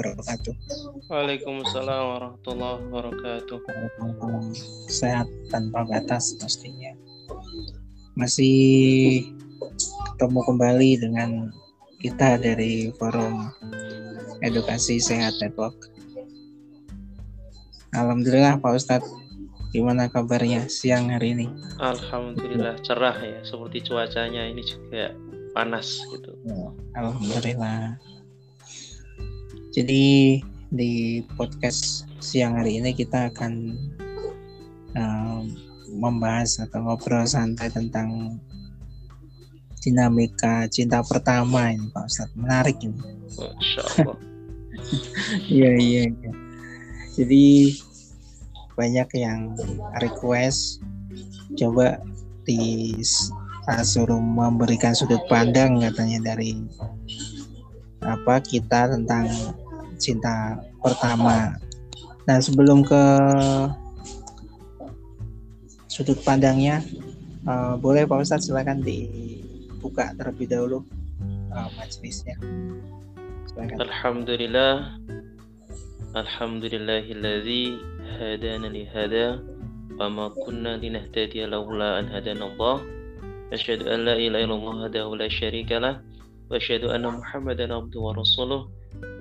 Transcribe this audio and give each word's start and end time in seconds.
wabarakatuh. 0.00 0.54
Waalaikumsalam 1.12 2.02
warahmatullahi 2.16 2.80
wabarakatuh. 2.88 3.58
Sehat 4.88 5.28
tanpa 5.52 5.84
batas 5.84 6.40
pastinya. 6.40 6.96
Masih 8.16 9.28
ketemu 10.16 10.40
kembali 10.48 10.90
dengan 11.00 11.30
kita 12.00 12.40
dari 12.40 12.88
Forum 12.96 13.52
Edukasi 14.40 14.96
Sehat 14.96 15.36
Network. 15.44 15.76
Alhamdulillah 17.92 18.56
Pak 18.62 18.72
Ustadz, 18.72 19.10
gimana 19.74 20.08
kabarnya 20.08 20.70
siang 20.70 21.12
hari 21.12 21.36
ini? 21.36 21.46
Alhamdulillah 21.82 22.80
cerah 22.80 23.18
ya, 23.20 23.44
seperti 23.44 23.84
cuacanya 23.84 24.48
ini 24.48 24.62
juga 24.64 25.12
panas 25.52 26.00
gitu. 26.08 26.32
Alhamdulillah. 26.94 27.98
Jadi 29.70 30.42
di 30.70 31.22
podcast 31.38 32.02
siang 32.18 32.58
hari 32.58 32.82
ini 32.82 32.90
kita 32.90 33.30
akan 33.30 33.78
um, 34.98 35.46
membahas 35.94 36.58
atau 36.66 36.82
ngobrol 36.82 37.22
santai 37.22 37.70
tentang 37.70 38.38
dinamika 39.78 40.66
cinta 40.66 41.06
pertama 41.06 41.70
ini 41.70 41.86
Pak 41.94 42.02
Ustadz. 42.02 42.34
Menarik 42.34 42.82
ini. 42.82 42.98
Masya 43.38 43.82
Allah. 44.02 44.18
Iya 45.50 45.76
iya. 45.76 46.02
iya. 46.08 46.32
Jadi 47.14 47.76
banyak 48.74 49.08
yang 49.18 49.54
request 50.00 50.80
coba 51.54 52.00
di 52.48 52.96
suruh 53.84 54.18
memberikan 54.18 54.96
sudut 54.96 55.20
pandang 55.28 55.78
katanya 55.84 56.32
dari 56.32 56.58
apa 58.00 58.40
kita 58.40 58.88
tentang 58.96 59.28
cinta 60.00 60.56
pertama. 60.80 61.52
Nah 62.24 62.38
sebelum 62.40 62.80
ke 62.80 63.02
sudut 65.90 66.16
pandangnya, 66.24 66.80
uh, 67.44 67.76
boleh 67.76 68.08
Pak 68.08 68.24
Ustadz 68.24 68.48
silakan 68.48 68.80
dibuka 68.80 70.16
terlebih 70.16 70.48
dahulu 70.48 70.78
uh, 71.52 71.68
majelisnya. 71.76 72.40
Silakan. 73.52 73.76
Alhamdulillah, 73.84 74.96
Alhamdulillahilladzi 76.16 77.64
hadana 78.16 78.68
li 78.72 78.88
hada 78.88 79.42
wa 80.00 80.08
ma 80.08 80.26
kunna 80.32 80.80
linahtadiya 80.80 81.52
laula 81.52 82.00
an 82.00 82.08
hadana 82.08 82.48
Allah. 82.48 82.80
Asyhadu 83.50 83.90
an 83.90 84.06
la 84.06 84.14
ilaha 84.14 84.46
illallah 84.46 84.86
wahdahu 84.86 85.18
la 85.18 85.26
syarika 85.26 85.82
وأشهد 86.51 86.83
أن 86.83 87.05
محمدا 87.07 87.73
عبده 87.73 87.99
ورسوله 87.99 88.61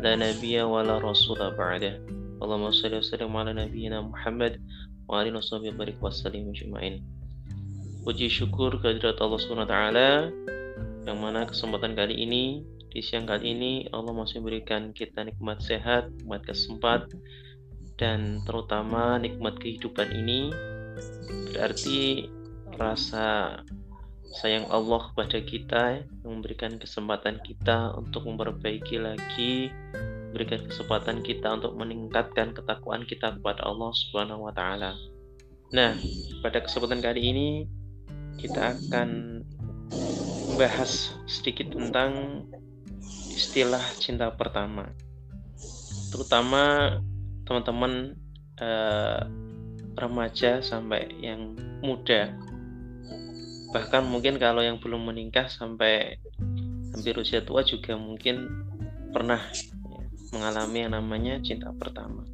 لا 0.01 0.13
نبي 0.17 0.63
ولا 0.63 0.99
رسول 0.99 1.41
بعده 1.57 1.95
اللهم 2.43 2.71
صل 2.71 2.95
وسلم 2.95 3.33
على 3.37 3.53
نبينا 3.53 4.05
Muhammad 4.13 4.61
wa 5.09 5.21
alihi 5.21 5.37
washabihi 5.37 5.77
barik 5.77 5.99
wasallim 6.01 6.53
ajma'in. 6.53 7.05
Puji 8.05 8.29
syukur 8.29 8.77
kehadirat 8.81 9.17
Allah 9.21 9.41
Subhanahu 9.41 9.65
wa 9.65 9.73
taala 9.73 10.11
yang 11.09 11.19
mana 11.21 11.49
kesempatan 11.49 11.97
kali 11.97 12.17
ini 12.21 12.65
di 12.93 13.01
siang 13.01 13.25
kali 13.25 13.57
ini 13.57 13.73
Allah 13.93 14.13
masih 14.13 14.45
berikan 14.45 14.93
kita 14.93 15.25
nikmat 15.25 15.61
sehat, 15.65 16.13
nikmat 16.21 16.45
kesempat 16.45 17.09
dan 17.97 18.45
terutama 18.45 19.17
nikmat 19.21 19.57
kehidupan 19.61 20.13
ini 20.13 20.53
berarti 21.53 22.29
rasa 22.77 23.61
sayang 24.30 24.70
Allah 24.70 25.10
kepada 25.10 25.40
kita 25.42 25.82
yang 26.06 26.06
memberikan 26.38 26.78
kesempatan 26.78 27.42
kita 27.42 27.98
untuk 27.98 28.30
memperbaiki 28.30 29.02
lagi 29.02 29.74
memberikan 30.30 30.62
kesempatan 30.70 31.26
kita 31.26 31.58
untuk 31.58 31.74
meningkatkan 31.74 32.54
ketakwaan 32.54 33.02
kita 33.10 33.34
kepada 33.34 33.66
Allah 33.66 33.90
Subhanahu 33.98 34.46
wa 34.46 34.54
taala. 34.54 34.94
Nah, 35.74 35.98
pada 36.46 36.62
kesempatan 36.62 37.02
kali 37.02 37.22
ini 37.34 37.50
kita 38.38 38.78
akan 38.78 39.42
membahas 40.54 41.18
sedikit 41.26 41.74
tentang 41.74 42.46
istilah 43.34 43.82
cinta 43.98 44.30
pertama. 44.30 44.94
Terutama 46.14 46.98
teman-teman 47.50 48.14
eh, 48.62 49.22
remaja 49.98 50.62
sampai 50.62 51.10
yang 51.18 51.58
muda 51.82 52.30
bahkan 53.70 54.06
mungkin 54.06 54.42
kalau 54.42 54.66
yang 54.66 54.82
belum 54.82 55.10
menikah 55.10 55.46
sampai 55.50 56.18
hampir 56.94 57.14
usia 57.22 57.46
tua 57.46 57.62
juga 57.62 57.94
mungkin 57.96 58.50
pernah 59.14 59.42
mengalami 60.34 60.78
yang 60.86 60.94
namanya 60.94 61.42
cinta 61.42 61.70
pertama. 61.74 62.26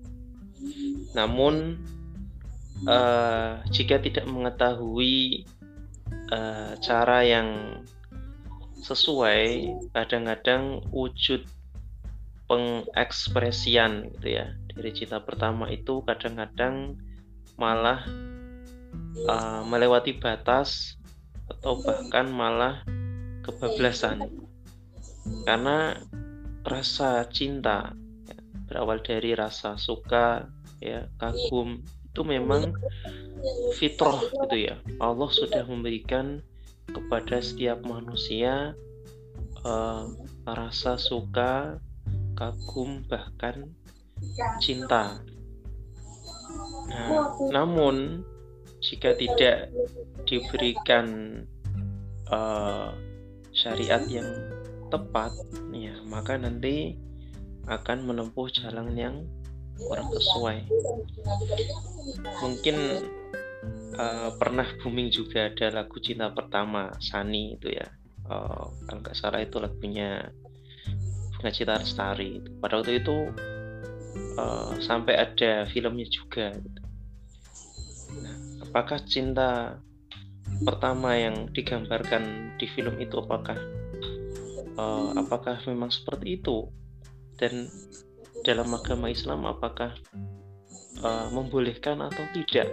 Namun 1.15 1.79
uh, 2.87 3.63
jika 3.71 3.99
tidak 3.99 4.27
mengetahui 4.27 5.47
uh, 6.31 6.75
cara 6.79 7.23
yang 7.23 7.79
sesuai, 8.83 9.71
kadang-kadang 9.95 10.83
wujud 10.93 11.47
pengekspresian 12.45 14.13
gitu 14.13 14.37
ya 14.37 14.53
dari 14.69 14.91
cinta 14.93 15.17
pertama 15.17 15.65
itu 15.71 16.05
kadang-kadang 16.05 16.93
malah 17.57 18.05
uh, 19.25 19.65
melewati 19.65 20.13
batas 20.19 20.99
atau 21.49 21.81
bahkan 21.81 22.27
malah 22.29 22.81
kebablasan. 23.45 24.29
Karena 25.45 25.97
rasa 26.65 27.25
cinta 27.29 27.93
ya, 28.25 28.37
berawal 28.69 29.01
dari 29.01 29.37
rasa 29.37 29.77
suka 29.77 30.49
ya 30.81 31.05
kagum 31.21 31.81
itu 31.85 32.21
memang 32.25 32.73
fitrah 33.77 34.21
gitu 34.21 34.57
ya. 34.71 34.75
Allah 34.97 35.29
sudah 35.29 35.65
memberikan 35.67 36.41
kepada 36.89 37.41
setiap 37.41 37.81
manusia 37.85 38.73
uh, 39.65 40.05
rasa 40.45 40.95
suka 40.95 41.81
kagum 42.37 43.03
bahkan 43.09 43.67
cinta. 44.61 45.19
Nah, 46.85 47.35
namun 47.51 48.23
jika 48.85 49.17
tidak 49.17 49.73
diberikan 50.29 51.05
uh, 52.29 52.93
syariat 53.55 54.05
yang 54.05 54.27
tepat 54.93 55.33
ya 55.73 55.97
maka 56.05 56.37
nanti 56.37 56.93
akan 57.65 58.05
menempuh 58.05 58.45
jalan 58.53 58.93
yang 58.93 59.15
kurang 59.75 60.07
sesuai. 60.13 60.57
Mungkin 62.41 62.75
uh, 63.97 64.29
pernah 64.37 64.67
booming 64.81 65.09
juga 65.11 65.51
ada 65.51 65.83
lagu 65.83 65.97
cinta 65.99 66.31
pertama 66.31 66.93
Sani 67.01 67.57
itu 67.59 67.73
ya. 67.73 67.87
Uh, 68.25 68.69
kalau 68.89 68.99
nggak 69.05 69.17
salah 69.17 69.41
itu 69.41 69.57
lagunya 69.61 70.29
Bunga 71.35 71.51
Cita 71.51 71.77
Lestari. 71.77 72.41
Pada 72.61 72.81
waktu 72.81 73.01
itu 73.03 73.29
uh, 74.39 74.73
sampai 74.81 75.13
ada 75.19 75.67
filmnya 75.69 76.07
juga 76.09 76.53
gitu. 76.55 76.81
nah, 78.21 78.37
apakah 78.75 78.99
cinta 79.07 79.79
pertama 80.67 81.15
yang 81.15 81.47
digambarkan 81.55 82.51
di 82.59 82.67
film 82.67 82.99
itu 82.99 83.23
apakah 83.23 83.55
uh, 84.75 85.15
apakah 85.15 85.55
memang 85.63 85.87
seperti 85.87 86.43
itu? 86.43 86.67
Dan 87.39 87.71
dalam 88.43 88.67
agama 88.75 89.07
Islam 89.07 89.47
apakah 89.47 89.95
uh, 90.99 91.31
membolehkan 91.31 92.03
atau 92.03 92.27
tidak? 92.35 92.67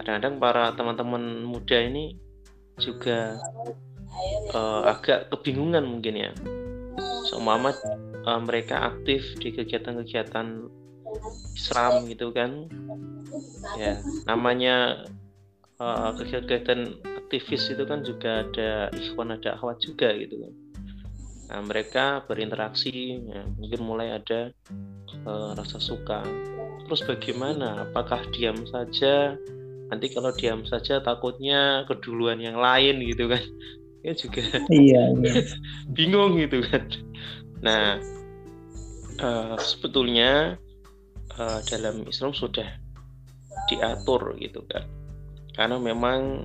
Kadang-kadang 0.00 0.40
para 0.40 0.72
teman-teman 0.72 1.44
muda 1.44 1.76
ini 1.76 2.16
juga 2.80 3.36
uh, 4.56 4.88
agak 4.88 5.28
kebingungan 5.36 5.84
mungkin 5.84 6.16
ya. 6.16 6.32
Seumpama 7.28 7.76
uh, 8.24 8.40
mereka 8.40 8.88
aktif 8.88 9.36
di 9.36 9.52
kegiatan-kegiatan 9.52 10.64
Islam 11.56 12.06
gitu 12.10 12.30
kan. 12.30 12.70
Ya 13.76 14.00
namanya 14.28 15.06
uh, 15.80 16.12
kegiatan 16.16 16.96
aktivis 17.26 17.68
itu 17.68 17.82
kan 17.84 18.06
juga 18.06 18.46
ada 18.46 18.88
ikhwan 18.94 19.34
ada 19.34 19.58
akhwat 19.58 19.82
juga 19.82 20.14
gitu 20.14 20.38
kan. 20.40 20.52
Nah 21.46 21.60
mereka 21.62 22.26
berinteraksi 22.26 23.22
ya, 23.22 23.42
mungkin 23.58 23.80
mulai 23.86 24.14
ada 24.18 24.50
uh, 25.26 25.54
rasa 25.54 25.78
suka. 25.78 26.22
Terus 26.86 27.02
bagaimana? 27.06 27.86
Apakah 27.86 28.22
diam 28.34 28.62
saja? 28.70 29.34
Nanti 29.86 30.10
kalau 30.10 30.34
diam 30.34 30.66
saja 30.66 30.98
takutnya 30.98 31.86
keduluan 31.86 32.42
yang 32.42 32.58
lain 32.58 33.02
gitu 33.02 33.30
kan. 33.30 33.42
Ya 34.06 34.14
juga 34.14 34.42
iya, 34.70 35.10
iya. 35.18 35.34
bingung 35.90 36.38
gitu 36.38 36.62
kan. 36.66 36.86
Nah 37.62 37.98
uh, 39.18 39.58
sebetulnya 39.58 40.58
uh, 41.38 41.60
dalam 41.68 42.04
Islam 42.08 42.32
sudah 42.32 42.66
diatur 43.72 44.36
gitu 44.40 44.60
kan 44.68 44.84
karena 45.56 45.80
memang 45.80 46.44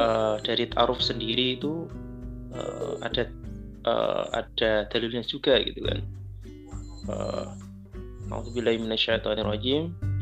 uh, 0.00 0.40
dari 0.40 0.64
taruf 0.72 1.00
sendiri 1.04 1.60
itu 1.60 1.88
uh, 2.56 2.96
ada 3.04 3.28
uh, 3.84 4.24
ada 4.32 4.88
dalilnya 4.88 5.20
juga 5.24 5.60
gitu 5.60 5.84
kan 5.84 6.00
uh. 7.08 7.48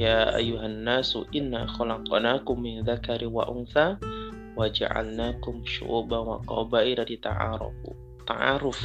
Ya 0.00 0.34
ayuhan 0.34 0.82
nasu 0.82 1.30
inna 1.30 1.70
khalaqnakum 1.78 2.58
min 2.58 2.82
dzakari 2.82 3.30
wa 3.30 3.46
untha 3.46 4.02
wa 4.58 4.66
ja'alnakum 4.66 5.62
syu'uban 5.62 6.26
wa 6.26 6.36
qabaila 6.42 7.06
lita'arafu. 7.06 7.94
Ta'aruf. 8.26 8.80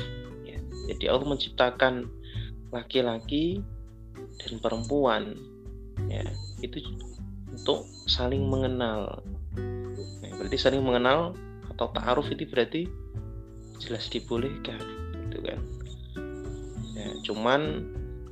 Ya. 0.46 0.62
Jadi 0.94 1.06
Allah 1.10 1.26
menciptakan 1.26 2.06
laki-laki 2.70 3.66
dan 4.42 4.54
perempuan 4.60 5.36
ya 6.12 6.24
itu 6.60 6.84
untuk 7.52 7.88
saling 8.06 8.46
mengenal. 8.46 9.24
Nah, 10.22 10.32
berarti 10.36 10.58
saling 10.60 10.84
mengenal 10.84 11.34
atau 11.72 11.88
ta'aruf 11.96 12.28
itu 12.32 12.44
berarti 12.48 12.88
jelas 13.80 14.08
dibolehkan 14.12 14.80
gitu 15.28 15.40
kan. 15.44 15.60
Ya, 16.96 17.10
cuman 17.28 17.84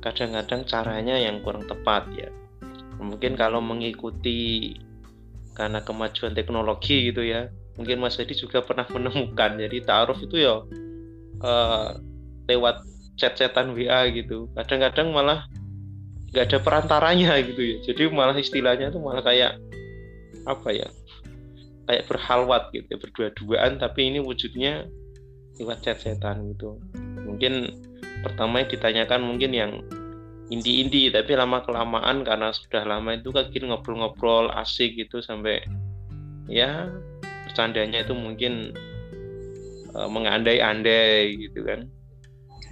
kadang-kadang 0.04 0.68
caranya 0.68 1.16
yang 1.16 1.40
kurang 1.40 1.64
tepat 1.64 2.04
ya 2.12 2.28
mungkin 3.00 3.36
kalau 3.36 3.60
mengikuti 3.60 4.72
karena 5.54 5.84
kemajuan 5.84 6.36
teknologi 6.36 7.12
gitu 7.12 7.24
ya 7.24 7.48
mungkin 7.76 8.04
Mas 8.04 8.20
Edi 8.20 8.34
juga 8.34 8.64
pernah 8.64 8.88
menemukan 8.88 9.60
jadi 9.60 9.78
taruh 9.84 10.18
itu 10.18 10.36
ya 10.40 10.60
uh, 11.44 11.88
lewat 12.48 12.84
chat-chatan 13.16 13.72
WA 13.72 14.10
gitu 14.10 14.50
kadang-kadang 14.58 15.14
malah 15.14 15.46
nggak 16.34 16.50
ada 16.50 16.58
perantaranya 16.58 17.38
gitu 17.46 17.62
ya. 17.62 17.76
Jadi 17.86 18.10
malah 18.10 18.34
istilahnya 18.34 18.90
tuh 18.90 18.98
malah 18.98 19.22
kayak 19.22 19.54
apa 20.50 20.68
ya 20.74 20.88
kayak 21.86 22.10
berhalwat 22.10 22.74
gitu 22.74 22.90
ya, 22.90 22.98
berdua-duaan 22.98 23.78
tapi 23.78 24.10
ini 24.10 24.18
wujudnya 24.18 24.90
lewat 25.62 25.86
chat-chatan 25.86 26.50
gitu. 26.50 26.82
Mungkin 27.22 27.70
pertama 28.26 28.66
yang 28.66 28.68
ditanyakan 28.74 29.20
mungkin 29.22 29.50
yang 29.54 29.72
indi-indi 30.50 31.08
tapi 31.14 31.38
lama 31.38 31.62
kelamaan 31.62 32.26
karena 32.26 32.50
sudah 32.50 32.82
lama 32.82 33.14
itu 33.14 33.30
kan 33.30 33.48
ngobrol-ngobrol 33.48 34.50
asik 34.58 34.98
gitu 34.98 35.22
sampai 35.22 35.62
ya 36.50 36.90
bercandanya 37.48 38.02
itu 38.02 38.12
mungkin 38.12 38.74
uh, 39.94 40.10
mengandai-andai 40.10 41.38
gitu 41.38 41.62
kan. 41.62 41.86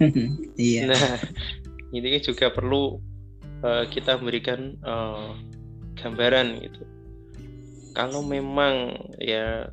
Iya. 0.59 0.89
Nah 0.89 1.21
ini 1.93 2.17
juga 2.19 2.49
perlu 2.49 2.97
uh, 3.63 3.87
kita 3.87 4.19
memberikan 4.19 4.75
uh, 4.83 5.33
gambaran 5.97 6.61
gitu. 6.61 6.83
Kalau 7.95 8.21
memang 8.25 8.93
ya 9.21 9.71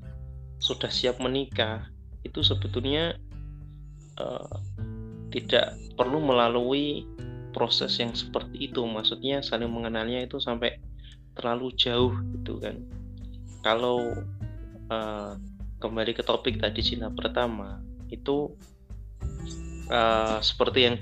sudah 0.61 0.93
siap 0.93 1.19
menikah 1.19 1.89
itu 2.23 2.45
sebetulnya 2.45 3.17
uh, 4.21 4.57
tidak 5.33 5.75
perlu 5.97 6.21
melalui 6.21 7.05
proses 7.51 7.99
yang 7.99 8.15
seperti 8.15 8.71
itu. 8.71 8.85
Maksudnya 8.85 9.43
saling 9.43 9.73
mengenalnya 9.73 10.23
itu 10.23 10.39
sampai 10.39 10.79
terlalu 11.35 11.73
jauh 11.75 12.15
gitu 12.39 12.61
kan. 12.61 12.77
Kalau 13.65 14.15
uh, 14.93 15.33
kembali 15.81 16.13
ke 16.13 16.23
topik 16.23 16.61
tadi 16.61 16.85
Cina 16.85 17.09
pertama 17.09 17.81
itu 18.13 18.53
uh, 19.89 20.39
seperti 20.45 20.85
yang 20.85 20.97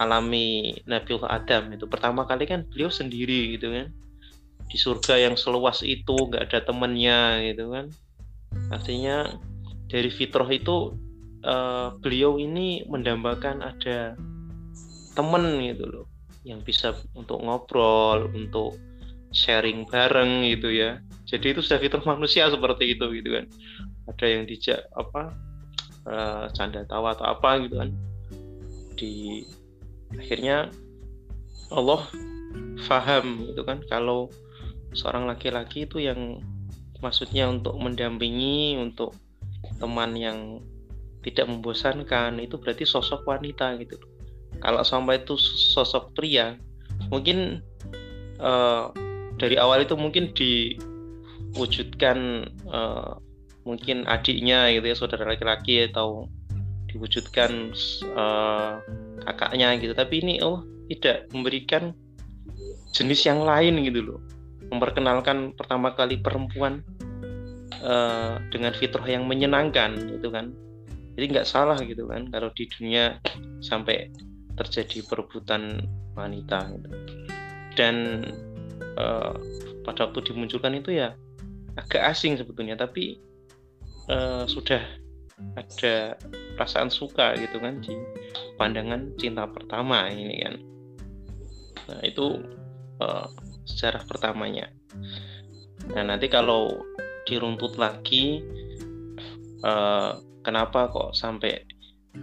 dialami 0.00 0.72
Nabiullah 0.88 1.44
Adam 1.44 1.76
itu. 1.76 1.84
Pertama 1.84 2.24
kali 2.24 2.48
kan 2.48 2.64
beliau 2.72 2.88
sendiri 2.88 3.60
gitu 3.60 3.68
kan. 3.68 3.92
Di 4.64 4.80
surga 4.80 5.28
yang 5.28 5.36
seluas 5.36 5.84
itu 5.84 6.16
nggak 6.16 6.48
ada 6.48 6.64
temennya 6.64 7.44
gitu 7.52 7.68
kan. 7.68 7.92
Artinya 8.72 9.28
dari 9.92 10.08
fitrah 10.08 10.48
itu 10.48 10.96
uh, 11.44 11.92
beliau 12.00 12.40
ini 12.40 12.88
mendambakan 12.88 13.60
ada 13.60 14.16
temen 15.12 15.44
gitu 15.68 15.84
loh 15.84 16.06
yang 16.48 16.64
bisa 16.64 16.96
untuk 17.12 17.44
ngobrol 17.44 18.32
untuk 18.32 18.80
sharing 19.36 19.84
bareng 19.84 20.48
gitu 20.48 20.72
ya. 20.72 20.96
Jadi 21.28 21.52
itu 21.52 21.60
sudah 21.60 21.76
fitur 21.76 22.00
manusia 22.08 22.48
seperti 22.48 22.96
itu 22.96 23.04
gitu 23.20 23.36
kan. 23.36 23.44
Ada 24.08 24.26
yang 24.32 24.48
dijak 24.48 24.80
apa 24.96 25.36
uh, 26.08 26.48
canda 26.56 26.88
tawa 26.88 27.12
atau 27.12 27.36
apa 27.36 27.68
gitu 27.68 27.76
kan. 27.76 27.92
Di 28.96 29.44
akhirnya 30.18 30.70
Allah 31.70 32.02
faham 32.86 33.46
gitu 33.46 33.62
kan 33.62 33.82
kalau 33.86 34.30
seorang 34.90 35.30
laki-laki 35.30 35.86
itu 35.86 36.02
yang 36.02 36.42
maksudnya 36.98 37.46
untuk 37.46 37.78
mendampingi 37.78 38.76
untuk 38.80 39.14
teman 39.78 40.16
yang 40.18 40.60
tidak 41.20 41.46
membosankan 41.48 42.40
itu 42.40 42.56
berarti 42.56 42.88
sosok 42.88 43.28
wanita 43.28 43.76
gitu. 43.78 43.96
Kalau 44.60 44.82
sampai 44.84 45.22
itu 45.22 45.36
sosok 45.72 46.12
pria 46.16 46.56
mungkin 47.08 47.62
uh, 48.40 48.92
dari 49.40 49.56
awal 49.56 49.84
itu 49.84 49.96
mungkin 49.96 50.32
diwujudkan 50.36 52.18
uh, 52.68 53.16
mungkin 53.64 54.04
adiknya 54.08 54.68
gitu 54.74 54.84
ya 54.84 54.96
saudara 54.96 55.24
laki-laki 55.32 55.88
atau 55.88 56.28
diwujudkan 56.90 57.72
uh, 58.12 58.82
kakaknya 59.24 59.78
gitu. 59.78 59.94
Tapi 59.94 60.20
ini 60.20 60.34
oh 60.42 60.66
tidak 60.90 61.30
memberikan 61.30 61.94
jenis 62.90 63.22
yang 63.24 63.46
lain 63.46 63.80
gitu 63.86 64.02
loh. 64.02 64.20
Memperkenalkan 64.70 65.54
pertama 65.54 65.94
kali 65.94 66.18
perempuan 66.18 66.82
uh, 67.82 68.38
dengan 68.50 68.74
fitrah 68.74 69.06
yang 69.06 69.26
menyenangkan 69.26 69.94
gitu 70.18 70.30
kan. 70.30 70.50
Jadi 71.14 71.24
nggak 71.36 71.48
salah 71.48 71.78
gitu 71.82 72.06
kan 72.10 72.30
kalau 72.30 72.50
di 72.54 72.66
dunia 72.70 73.18
sampai 73.62 74.10
terjadi 74.58 75.06
perebutan 75.06 75.80
wanita 76.14 76.68
gitu. 76.76 76.88
dan 77.78 78.26
uh, 78.98 79.32
pada 79.86 80.10
waktu 80.10 80.20
dimunculkan 80.26 80.76
itu 80.76 80.98
ya 81.00 81.14
agak 81.78 82.02
asing 82.12 82.36
sebetulnya. 82.36 82.74
Tapi 82.74 83.16
uh, 84.10 84.44
sudah 84.44 84.99
ada 85.58 86.14
perasaan 86.54 86.92
suka 86.92 87.34
gitu 87.36 87.58
kan 87.58 87.80
di 87.82 87.94
pandangan 88.60 89.14
cinta 89.18 89.48
pertama 89.48 90.06
ini 90.08 90.36
kan. 90.44 90.54
Nah 91.90 92.00
itu 92.06 92.38
uh, 93.02 93.26
sejarah 93.66 94.04
pertamanya. 94.06 94.70
Nah 95.90 96.04
nanti 96.06 96.30
kalau 96.30 96.70
diruntut 97.26 97.76
lagi 97.80 98.44
uh, 99.64 100.18
kenapa 100.44 100.88
kok 100.90 101.16
sampai 101.16 101.64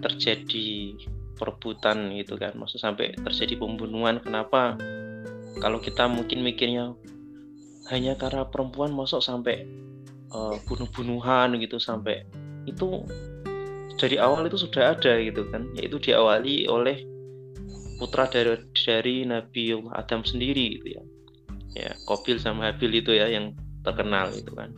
terjadi 0.04 0.96
perebutan 1.38 2.12
gitu 2.18 2.36
kan? 2.40 2.56
Maksud 2.58 2.80
sampai 2.82 3.14
terjadi 3.18 3.60
pembunuhan 3.60 4.22
kenapa? 4.24 4.78
Kalau 5.58 5.82
kita 5.82 6.06
mungkin 6.06 6.46
mikirnya 6.46 6.94
hanya 7.90 8.20
karena 8.20 8.46
perempuan 8.46 8.92
masuk 8.92 9.24
sampai 9.24 9.64
uh, 10.36 10.60
bunuh-bunuhan 10.68 11.56
gitu 11.62 11.80
sampai 11.80 12.28
itu 12.68 13.02
dari 13.98 14.22
awal 14.22 14.46
itu 14.46 14.60
sudah 14.60 14.94
ada 14.94 15.18
gitu 15.24 15.48
kan. 15.50 15.66
Yaitu 15.74 15.98
diawali 15.98 16.70
oleh 16.70 17.02
putra 17.98 18.30
dari 18.30 18.62
dari 18.76 19.26
Nabi 19.26 19.74
Adam 19.96 20.22
sendiri 20.22 20.78
gitu 20.78 20.88
ya. 21.00 21.04
Ya 21.78 21.92
Kobil 22.06 22.38
sama 22.38 22.70
Habil 22.74 23.02
itu 23.02 23.16
ya 23.16 23.26
yang 23.32 23.58
terkenal 23.82 24.30
itu 24.36 24.52
kan. 24.54 24.76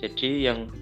Jadi 0.00 0.48
yang 0.48 0.72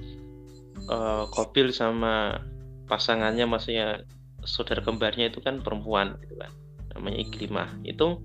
uh, 0.87 1.27
Kobil 1.35 1.75
sama 1.75 2.39
pasangannya 2.87 3.45
maksudnya 3.45 4.07
saudara 4.49 4.81
kembarnya 4.81 5.29
itu 5.29 5.45
kan 5.45 5.61
perempuan 5.61 6.17
gitu 6.25 6.41
kan 6.41 6.51
namanya 6.97 7.19
Iklimah 7.21 7.69
itu 7.85 8.19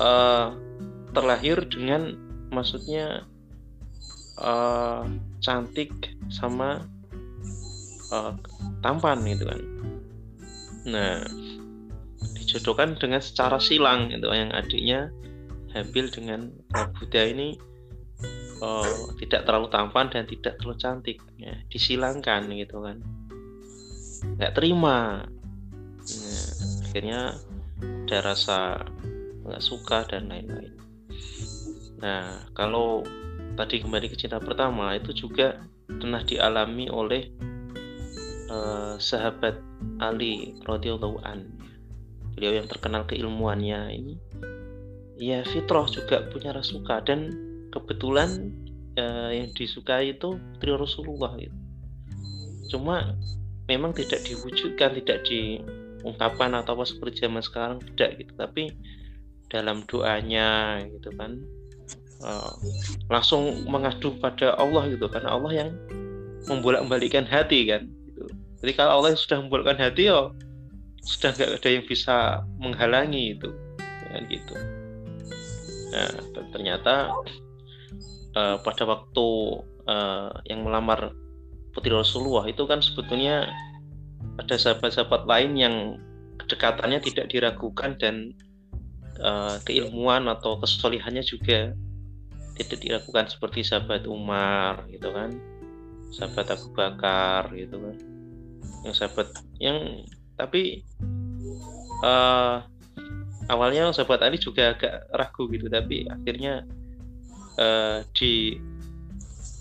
uh, 0.00 0.56
terlahir 1.12 1.60
dengan 1.68 2.16
maksudnya 2.50 3.28
uh, 4.40 5.04
cantik 5.40 5.90
sama 6.28 6.84
uh, 8.12 8.32
tampan 8.84 9.20
gitu 9.26 9.44
kan. 9.48 9.60
Nah 10.88 11.24
dijodohkan 12.36 12.98
dengan 13.00 13.22
secara 13.22 13.56
silang 13.60 14.12
itu 14.12 14.26
yang 14.28 14.52
adiknya 14.52 15.08
Habil 15.70 16.10
dengan 16.10 16.50
Buddha 16.98 17.22
ini 17.30 17.54
uh, 18.58 19.14
tidak 19.22 19.46
terlalu 19.46 19.70
tampan 19.70 20.10
dan 20.10 20.26
tidak 20.26 20.58
terlalu 20.58 20.76
cantik 20.82 21.18
ya, 21.38 21.54
disilangkan 21.70 22.50
gitu 22.50 22.82
kan. 22.82 22.98
Nggak 24.36 24.52
terima. 24.58 25.24
Nah, 26.10 26.48
akhirnya 26.82 27.20
ada 28.10 28.18
rasa 28.34 28.82
nggak 29.46 29.62
suka 29.62 30.04
dan 30.10 30.26
lain-lain. 30.26 30.74
Nah 32.02 32.50
kalau 32.58 33.06
tadi 33.56 33.82
kembali 33.82 34.06
ke 34.10 34.16
cinta 34.18 34.38
pertama 34.38 34.94
itu 34.94 35.14
juga 35.14 35.62
pernah 35.86 36.22
dialami 36.22 36.86
oleh 36.90 37.30
uh, 38.50 38.94
sahabat 39.00 39.58
Ali 39.98 40.58
radhiyallahu 40.66 41.18
an 41.26 41.50
beliau 42.34 42.62
yang 42.62 42.68
terkenal 42.70 43.04
keilmuannya 43.04 43.80
ini 43.94 44.14
ya 45.20 45.44
fitrah 45.44 45.84
juga 45.90 46.24
punya 46.32 46.56
rasa 46.56 46.78
suka 46.78 47.04
dan 47.04 47.34
kebetulan 47.70 48.50
uh, 48.96 49.30
yang 49.30 49.52
disukai 49.52 50.16
itu 50.16 50.40
putri 50.56 50.72
Rasulullah 50.74 51.36
itu. 51.36 51.54
Cuma 52.72 53.14
memang 53.68 53.92
tidak 53.94 54.24
diwujudkan, 54.26 54.96
tidak 54.98 55.22
di 55.28 55.60
ungkapan 56.02 56.56
atau 56.56 56.74
apa 56.80 56.84
seperti 56.88 57.28
zaman 57.28 57.44
sekarang 57.44 57.78
tidak 57.92 58.24
gitu 58.24 58.32
tapi 58.36 58.72
dalam 59.52 59.84
doanya 59.84 60.80
gitu 60.88 61.12
kan 61.16 61.44
uh, 62.24 62.52
langsung 63.08 63.64
mengadu 63.66 64.16
pada 64.20 64.56
Allah 64.56 64.88
gitu 64.88 65.06
karena 65.08 65.34
Allah 65.36 65.52
yang 65.52 65.70
membolak-balikkan 66.48 67.28
hati 67.28 67.68
kan 67.68 67.88
gitu. 68.08 68.24
jadi 68.64 68.72
kalau 68.76 69.00
Allah 69.00 69.16
sudah 69.16 69.44
membolakkan 69.44 69.76
hati 69.76 70.08
ya 70.08 70.32
sudah 71.04 71.32
nggak 71.32 71.60
ada 71.60 71.68
yang 71.68 71.84
bisa 71.88 72.44
menghalangi 72.60 73.36
itu 73.36 73.48
ya, 74.12 74.18
gitu 74.28 74.54
nah 75.90 76.10
ternyata 76.54 77.10
uh, 78.36 78.56
pada 78.62 78.82
waktu 78.86 79.26
uh, 79.90 80.32
yang 80.46 80.64
melamar 80.64 81.12
putri 81.74 81.90
Rasulullah 81.90 82.46
itu 82.46 82.62
kan 82.66 82.82
sebetulnya 82.82 83.48
ada 84.38 84.56
sahabat-sahabat 84.56 85.26
lain 85.26 85.52
yang 85.56 85.74
kedekatannya 86.40 87.00
tidak 87.04 87.26
diragukan 87.30 87.96
dan 88.00 88.32
uh, 89.20 89.60
keilmuan 89.64 90.26
atau 90.28 90.58
kesolihannya 90.60 91.24
juga 91.24 91.74
tidak 92.66 92.80
diragukan 92.84 93.26
seperti 93.30 93.64
sahabat 93.64 94.04
Umar 94.04 94.84
gitu 94.92 95.08
kan. 95.10 95.30
Sahabat 96.10 96.46
Abu 96.52 96.68
Bakar 96.74 97.52
gitu 97.54 97.76
kan. 97.80 97.96
Yang 98.84 98.94
sahabat 99.00 99.28
yang 99.60 99.78
tapi 100.36 100.84
uh, 102.04 102.64
awalnya 103.52 103.92
sahabat 103.92 104.24
Ali 104.24 104.40
juga 104.40 104.72
agak 104.72 105.08
ragu 105.12 105.48
gitu 105.52 105.68
tapi 105.68 106.08
akhirnya 106.08 106.64
uh, 107.60 108.00
di 108.16 108.56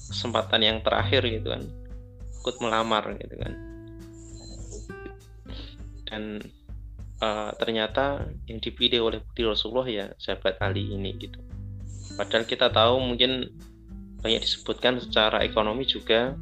kesempatan 0.09 0.61
yang 0.63 0.77
terakhir 0.81 1.21
gitu 1.27 1.53
kan 1.53 1.63
ikut 2.39 2.55
melamar 2.63 3.03
gitu 3.19 3.35
kan. 3.37 3.53
Dan 6.09 6.23
uh, 7.21 7.51
ternyata 7.61 8.25
yang 8.49 8.57
dipilih 8.57 9.05
oleh 9.05 9.19
putri 9.21 9.45
Rasulullah 9.45 9.85
ya 9.85 10.05
sahabat 10.17 10.57
Ali 10.63 10.89
ini 10.89 11.13
gitu 11.19 11.48
padahal 12.19 12.43
kita 12.43 12.67
tahu 12.67 12.99
mungkin 12.99 13.47
banyak 14.19 14.43
disebutkan 14.43 14.99
secara 14.99 15.39
ekonomi 15.47 15.87
juga 15.87 16.35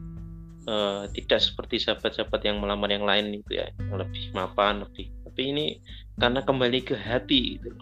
uh, 0.65 1.05
tidak 1.13 1.37
seperti 1.37 1.77
sahabat-sahabat 1.77 2.41
yang 2.41 2.57
melamar 2.57 2.89
yang 2.89 3.05
lain 3.05 3.37
itu 3.37 3.61
ya 3.61 3.69
yang 3.77 4.01
lebih 4.01 4.33
mapan 4.33 4.81
lebih 4.81 5.13
tapi 5.29 5.53
ini 5.53 5.65
karena 6.17 6.41
kembali 6.41 6.81
ke 6.81 6.97
hati 6.97 7.61
gitu 7.61 7.77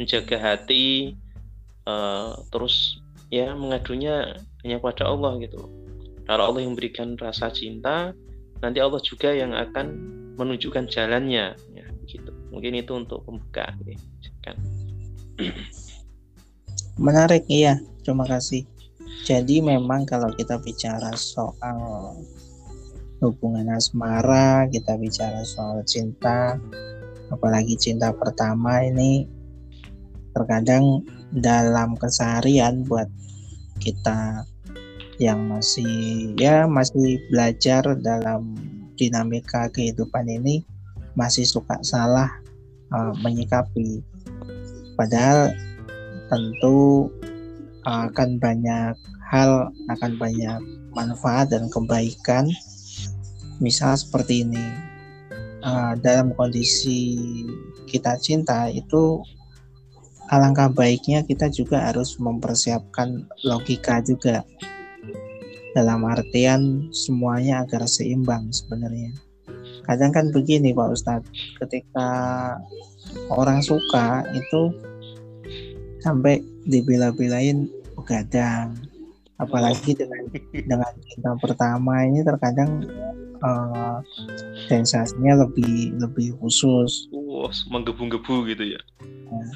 menjaga 0.00 0.36
hati 0.40 1.12
uh, 1.84 2.40
terus 2.48 3.04
ya 3.28 3.52
mengadunya 3.52 4.40
hanya 4.64 4.80
pada 4.80 5.04
Allah 5.04 5.36
gitu 5.44 5.68
kalau 6.26 6.50
Allah 6.50 6.60
yang 6.66 6.74
memberikan 6.74 7.14
rasa 7.14 7.54
cinta, 7.54 8.10
nanti 8.58 8.82
Allah 8.82 8.98
juga 8.98 9.30
yang 9.30 9.54
akan 9.54 9.86
menunjukkan 10.34 10.90
jalannya. 10.90 11.54
Ya, 11.54 11.86
gitu. 12.10 12.34
Mungkin 12.50 12.82
itu 12.82 12.92
untuk 12.98 13.22
pembuka. 13.22 13.70
Ya. 13.86 14.52
Menarik, 16.96 17.44
iya. 17.48 17.80
Terima 18.00 18.24
kasih. 18.24 18.64
Jadi 19.26 19.60
memang 19.60 20.06
kalau 20.06 20.30
kita 20.32 20.56
bicara 20.62 21.12
soal 21.18 22.16
hubungan 23.20 23.68
asmara, 23.72 24.68
kita 24.68 24.94
bicara 25.00 25.42
soal 25.42 25.82
cinta, 25.88 26.60
apalagi 27.32 27.74
cinta 27.76 28.12
pertama 28.14 28.84
ini 28.84 29.26
terkadang 30.36 31.02
dalam 31.32 31.96
keseharian 31.96 32.84
buat 32.84 33.08
kita 33.80 34.44
yang 35.16 35.48
masih 35.48 36.36
ya 36.36 36.68
masih 36.68 37.16
belajar 37.32 37.82
dalam 38.04 38.52
dinamika 39.00 39.72
kehidupan 39.72 40.28
ini 40.28 40.60
masih 41.16 41.48
suka 41.48 41.80
salah 41.80 42.28
uh, 42.92 43.16
menyikapi 43.24 44.04
padahal 45.00 45.56
tentu 46.30 47.10
uh, 47.86 48.10
akan 48.10 48.38
banyak 48.38 48.94
hal 49.26 49.70
akan 49.90 50.12
banyak 50.18 50.60
manfaat 50.94 51.50
dan 51.50 51.66
kebaikan 51.70 52.46
misal 53.58 53.96
seperti 53.96 54.46
ini 54.46 54.64
uh, 55.64 55.94
dalam 55.98 56.32
kondisi 56.36 57.18
kita 57.86 58.18
cinta 58.18 58.68
itu 58.70 59.22
alangkah 60.30 60.70
baiknya 60.70 61.22
kita 61.22 61.46
juga 61.50 61.86
harus 61.86 62.18
mempersiapkan 62.18 63.26
logika 63.46 64.02
juga 64.02 64.42
dalam 65.76 66.08
artian 66.08 66.88
semuanya 66.88 67.62
agar 67.62 67.84
seimbang 67.84 68.48
sebenarnya. 68.48 69.12
Kadang 69.84 70.10
kan 70.10 70.32
begini 70.32 70.72
Pak 70.72 70.88
Ustadz, 70.88 71.30
ketika 71.62 72.08
orang 73.30 73.60
suka 73.62 74.24
itu 74.34 74.72
sampai 76.06 76.38
dibela-belain 76.70 77.66
begadang, 77.98 78.78
apalagi 79.42 79.98
dengan 79.98 80.30
dengan 80.70 80.92
cinta 81.02 81.34
pertama 81.42 82.06
ini 82.06 82.22
terkadang 82.22 82.86
uh, 83.42 83.98
sensasinya 84.70 85.42
lebih 85.42 85.98
lebih 85.98 86.38
khusus. 86.38 87.10
Wow, 87.10 87.50
menggebu-gebu 87.74 88.46
gitu 88.54 88.78
ya. 88.78 88.80
Nah, 89.26 89.50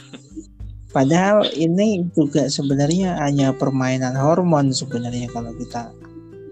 padahal 0.90 1.47
ini 1.54 2.02
juga 2.11 2.50
sebenarnya 2.50 3.23
hanya 3.23 3.54
permainan 3.54 4.19
hormon 4.19 4.75
sebenarnya 4.75 5.30
kalau 5.30 5.54
kita 5.54 5.95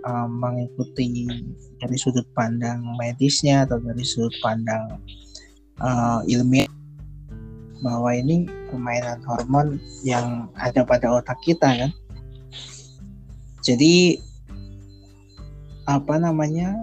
um, 0.07 0.39
mengikuti 0.39 1.27
dari 1.83 1.97
sudut 1.99 2.27
pandang 2.39 2.83
medisnya 2.97 3.67
atau 3.67 3.83
dari 3.83 4.07
sudut 4.07 4.35
pandang 4.39 5.03
uh, 5.83 6.23
ilmiah 6.31 6.71
bahwa 7.83 8.11
ini 8.15 8.49
permainan 8.71 9.23
hormon 9.23 9.79
yang 10.03 10.51
ada 10.59 10.83
pada 10.83 11.19
otak 11.19 11.39
kita 11.45 11.87
kan? 11.87 11.91
Jadi 13.63 14.19
apa 15.89 16.21
namanya 16.21 16.75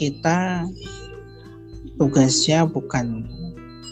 kita 0.00 0.64
tugasnya 2.00 2.64
bukan 2.64 3.28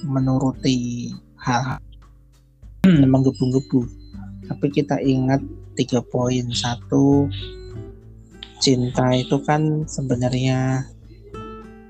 menuruti 0.05 1.13
hal-hal 1.39 1.79
menggebu-gebu 3.13 3.87
tapi 4.53 4.67
kita 4.69 4.99
ingat 5.01 5.41
tiga 5.79 6.03
poin. 6.03 6.45
Satu 6.53 7.31
cinta 8.61 9.11
itu 9.15 9.39
kan 9.43 9.87
sebenarnya 9.89 10.87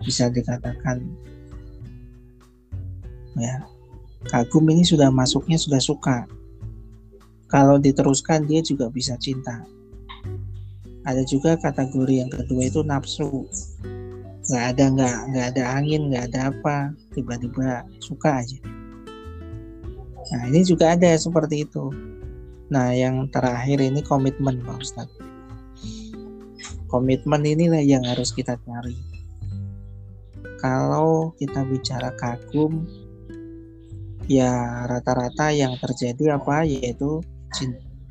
bisa 0.02 0.31
dikatakan 0.31 1.02
ya 3.38 3.64
kagum 4.26 4.64
ini 4.71 4.87
sudah 4.87 5.11
masuknya 5.11 5.59
sudah 5.59 5.83
suka. 5.83 6.26
Kalau 7.50 7.76
diteruskan 7.76 8.49
dia 8.49 8.64
juga 8.64 8.88
bisa 8.88 9.19
cinta. 9.21 9.61
Ada 11.02 11.26
juga 11.26 11.59
kategori 11.59 12.25
yang 12.25 12.31
kedua 12.31 12.62
itu 12.71 12.81
nafsu. 12.87 13.45
Nggak 14.49 14.64
ada 14.75 14.85
nggak 14.95 15.19
nggak 15.35 15.47
ada 15.55 15.62
angin 15.76 16.11
nggak 16.11 16.25
ada 16.33 16.41
apa 16.55 16.76
tiba-tiba 17.12 17.85
suka 18.00 18.41
aja. 18.41 18.59
Nah 20.33 20.43
ini 20.49 20.64
juga 20.64 20.95
ada 20.95 21.12
seperti 21.19 21.67
itu. 21.67 21.93
Nah 22.73 22.95
yang 22.97 23.29
terakhir 23.29 23.85
ini 23.85 24.00
komitmen 24.00 24.62
pak 24.64 24.81
Ustadz. 24.81 25.19
Komitmen 26.88 27.45
inilah 27.45 27.85
yang 27.85 28.05
harus 28.05 28.33
kita 28.33 28.57
cari. 28.64 28.97
Kalau 30.62 31.35
kita 31.37 31.67
bicara 31.67 32.14
kagum 32.14 32.87
ya 34.29 34.85
rata-rata 34.87 35.50
yang 35.55 35.79
terjadi 35.79 36.38
apa? 36.38 36.67
Yaitu 36.67 37.23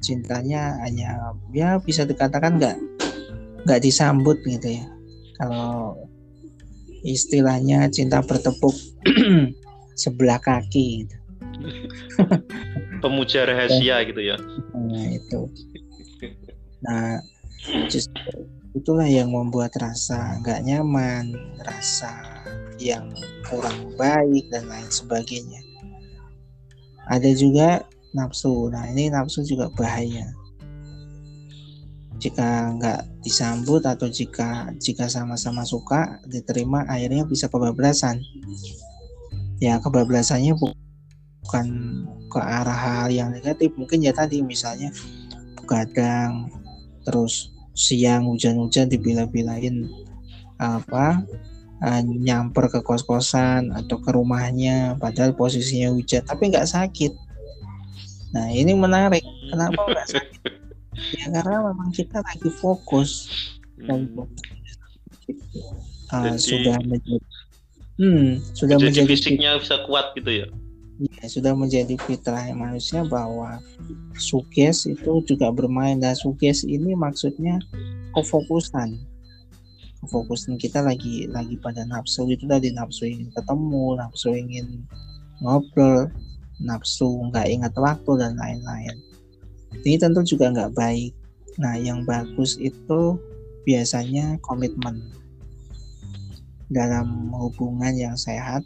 cintanya 0.02 0.82
hanya 0.82 1.34
ya 1.54 1.78
bisa 1.78 2.06
dikatakan 2.06 2.58
nggak 2.58 2.78
nggak 3.66 3.82
disambut 3.82 4.42
gitu 4.46 4.82
ya. 4.82 4.86
Kalau 5.42 5.98
istilahnya 7.02 7.90
cinta 7.90 8.22
bertepuk 8.22 8.74
sebelah 10.02 10.38
kaki 10.42 11.06
gitu. 11.06 11.16
pemuja 13.02 13.50
rahasia 13.50 14.06
gitu 14.06 14.22
ya. 14.22 14.38
Nah 14.78 15.06
itu. 15.10 15.42
Nah 16.86 17.22
justru 17.90 18.46
itulah 18.78 19.10
yang 19.10 19.34
membuat 19.34 19.74
rasa 19.78 20.38
nggak 20.42 20.64
nyaman, 20.64 21.34
rasa 21.62 22.14
yang 22.78 23.10
kurang 23.50 23.94
baik 23.98 24.48
dan 24.54 24.70
lain 24.70 24.90
sebagainya. 24.90 25.62
Ada 27.10 27.32
juga 27.34 27.86
nafsu. 28.12 28.70
Nah 28.70 28.88
ini 28.92 29.10
nafsu 29.10 29.42
juga 29.48 29.72
bahaya. 29.74 30.30
Jika 32.22 32.78
nggak 32.78 33.26
disambut 33.26 33.82
atau 33.82 34.06
jika 34.06 34.70
jika 34.78 35.10
sama-sama 35.10 35.66
suka 35.66 36.22
diterima, 36.30 36.86
akhirnya 36.86 37.26
bisa 37.26 37.50
kebablasan. 37.50 38.22
Ya 39.58 39.82
kebablasannya 39.82 40.54
bukan 40.58 41.68
ke 42.30 42.40
arah 42.40 42.78
hal 42.78 43.10
yang 43.10 43.34
negatif. 43.34 43.74
Mungkin 43.74 44.06
ya 44.06 44.14
tadi 44.14 44.46
misalnya 44.46 44.94
begadang, 45.58 46.54
terus 47.02 47.50
siang 47.74 48.30
hujan-hujan 48.30 48.92
dibila-bilain 48.92 49.90
apa 50.62 51.26
uh, 51.82 52.02
nyamper 52.06 52.70
ke 52.70 52.80
kos-kosan 52.86 53.74
atau 53.74 53.98
ke 53.98 54.10
rumahnya 54.14 54.96
padahal 55.02 55.34
posisinya 55.34 55.92
hujan 55.92 56.24
tapi 56.24 56.54
nggak 56.54 56.70
sakit. 56.70 57.12
Nah 58.32 58.48
ini 58.54 58.72
menarik. 58.78 59.26
Kenapa 59.50 59.82
nggak 59.90 60.10
sakit? 60.10 60.42
Ya 60.92 61.32
karena 61.32 61.72
memang 61.72 61.90
kita 61.96 62.20
lagi 62.20 62.52
fokus. 62.52 63.32
Dan 63.80 64.12
hmm. 64.12 64.28
uh, 66.14 66.36
sudah 66.36 66.78
menjadi 66.84 67.18
hmm, 67.96 68.44
sudah 68.54 68.76
menjadi, 68.78 69.08
menjadi 69.08 69.10
fisiknya 69.10 69.52
bisa 69.58 69.82
kuat 69.88 70.14
gitu 70.20 70.46
ya? 70.46 70.48
Ya 71.02 71.26
sudah 71.26 71.58
menjadi 71.58 71.96
fitrah 72.06 72.44
manusia 72.54 73.02
bahwa 73.08 73.64
suges 74.20 74.86
itu 74.86 75.24
juga 75.26 75.50
bermain. 75.50 75.98
Dan 75.98 76.14
suges 76.14 76.68
ini 76.68 76.92
maksudnya 76.94 77.58
kefokusan 78.14 79.00
kefokusan 80.02 80.58
kita 80.58 80.82
lagi 80.82 81.30
lagi 81.30 81.56
pada 81.62 81.86
nafsu 81.86 82.26
itu 82.30 82.50
tadi. 82.50 82.74
Nafsu 82.74 83.06
ingin 83.08 83.30
ketemu 83.32 83.98
nafsu 84.02 84.34
ingin 84.34 84.84
ngobrol 85.42 86.10
nafsu 86.62 87.10
nggak 87.30 87.48
ingat 87.50 87.74
waktu 87.78 88.12
dan 88.18 88.38
lain-lain. 88.38 88.98
Ini 89.82 89.98
tentu 90.02 90.22
juga 90.26 90.52
nggak 90.52 90.74
baik. 90.78 91.14
Nah 91.62 91.78
yang 91.78 92.04
bagus 92.04 92.58
itu 92.58 93.18
biasanya 93.64 94.42
komitmen 94.42 95.00
dalam 96.72 97.30
hubungan 97.36 97.92
yang 97.94 98.16
sehat 98.16 98.64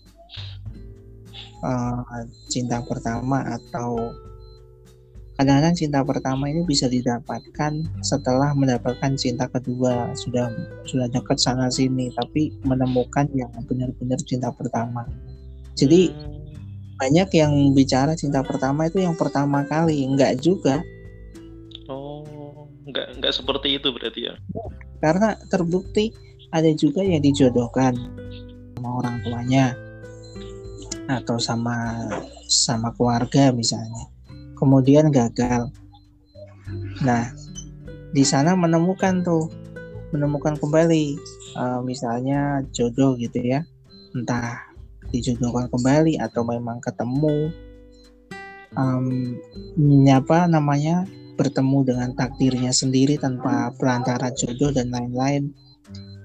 uh, 1.65 2.05
cinta 2.47 2.79
pertama 2.85 3.41
atau 3.57 4.13
kadang-kadang 5.35 5.75
cinta 5.75 5.99
pertama 5.99 6.47
ini 6.47 6.63
bisa 6.63 6.87
didapatkan 6.87 7.83
setelah 7.99 8.55
mendapatkan 8.55 9.19
cinta 9.19 9.51
kedua. 9.51 10.15
Sudah 10.15 10.47
sudah 10.87 11.11
dekat 11.11 11.37
sana 11.39 11.67
sini 11.67 12.11
tapi 12.15 12.55
menemukan 12.63 13.27
yang 13.35 13.51
benar-benar 13.67 14.19
cinta 14.23 14.47
pertama. 14.55 15.03
Jadi 15.75 16.15
hmm. 16.15 16.95
banyak 16.95 17.29
yang 17.35 17.53
bicara 17.75 18.15
cinta 18.15 18.39
pertama 18.47 18.87
itu 18.87 19.03
yang 19.03 19.15
pertama 19.19 19.67
kali. 19.67 20.07
Enggak 20.07 20.39
juga. 20.39 20.79
Oh 21.91 22.71
enggak 22.87 23.19
enggak 23.19 23.33
seperti 23.35 23.75
itu 23.75 23.91
berarti 23.91 24.31
ya? 24.31 24.33
Karena 25.03 25.35
terbukti 25.51 26.15
ada 26.55 26.71
juga 26.71 27.03
yang 27.03 27.19
dijodohkan 27.19 27.91
sama 28.79 28.89
orang 29.03 29.19
tuanya 29.27 29.75
atau 31.05 31.37
sama 31.37 32.07
sama 32.47 32.89
keluarga 32.95 33.53
misalnya 33.53 34.14
kemudian 34.65 35.13
gagal. 35.13 35.69
Nah, 37.05 37.29
di 38.09 38.25
sana 38.25 38.57
menemukan 38.57 39.21
tuh, 39.21 39.45
menemukan 40.09 40.57
kembali, 40.57 41.13
uh, 41.53 41.85
misalnya 41.85 42.65
jodoh 42.73 43.13
gitu 43.21 43.45
ya, 43.45 43.61
entah 44.17 44.65
dijodohkan 45.13 45.69
kembali 45.69 46.17
atau 46.17 46.41
memang 46.41 46.81
ketemu, 46.81 47.53
um, 48.73 49.37
apa 50.09 50.49
namanya, 50.49 51.05
bertemu 51.37 51.85
dengan 51.85 52.09
takdirnya 52.17 52.73
sendiri 52.73 53.21
tanpa 53.21 53.69
perantara 53.77 54.33
jodoh 54.33 54.73
dan 54.73 54.89
lain-lain, 54.89 55.53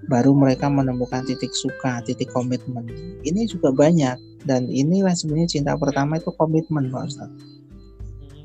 baru 0.08 0.32
mereka 0.32 0.72
menemukan 0.72 1.28
titik 1.28 1.52
suka, 1.52 2.00
titik 2.08 2.32
komitmen. 2.32 2.88
Ini 3.20 3.44
juga 3.44 3.68
banyak 3.68 4.48
dan 4.48 4.64
inilah 4.72 5.12
sebenarnya 5.12 5.60
cinta 5.60 5.76
pertama 5.76 6.16
itu 6.16 6.32
komitmen, 6.32 6.88
Pak 6.88 7.04
Ustadz 7.04 7.59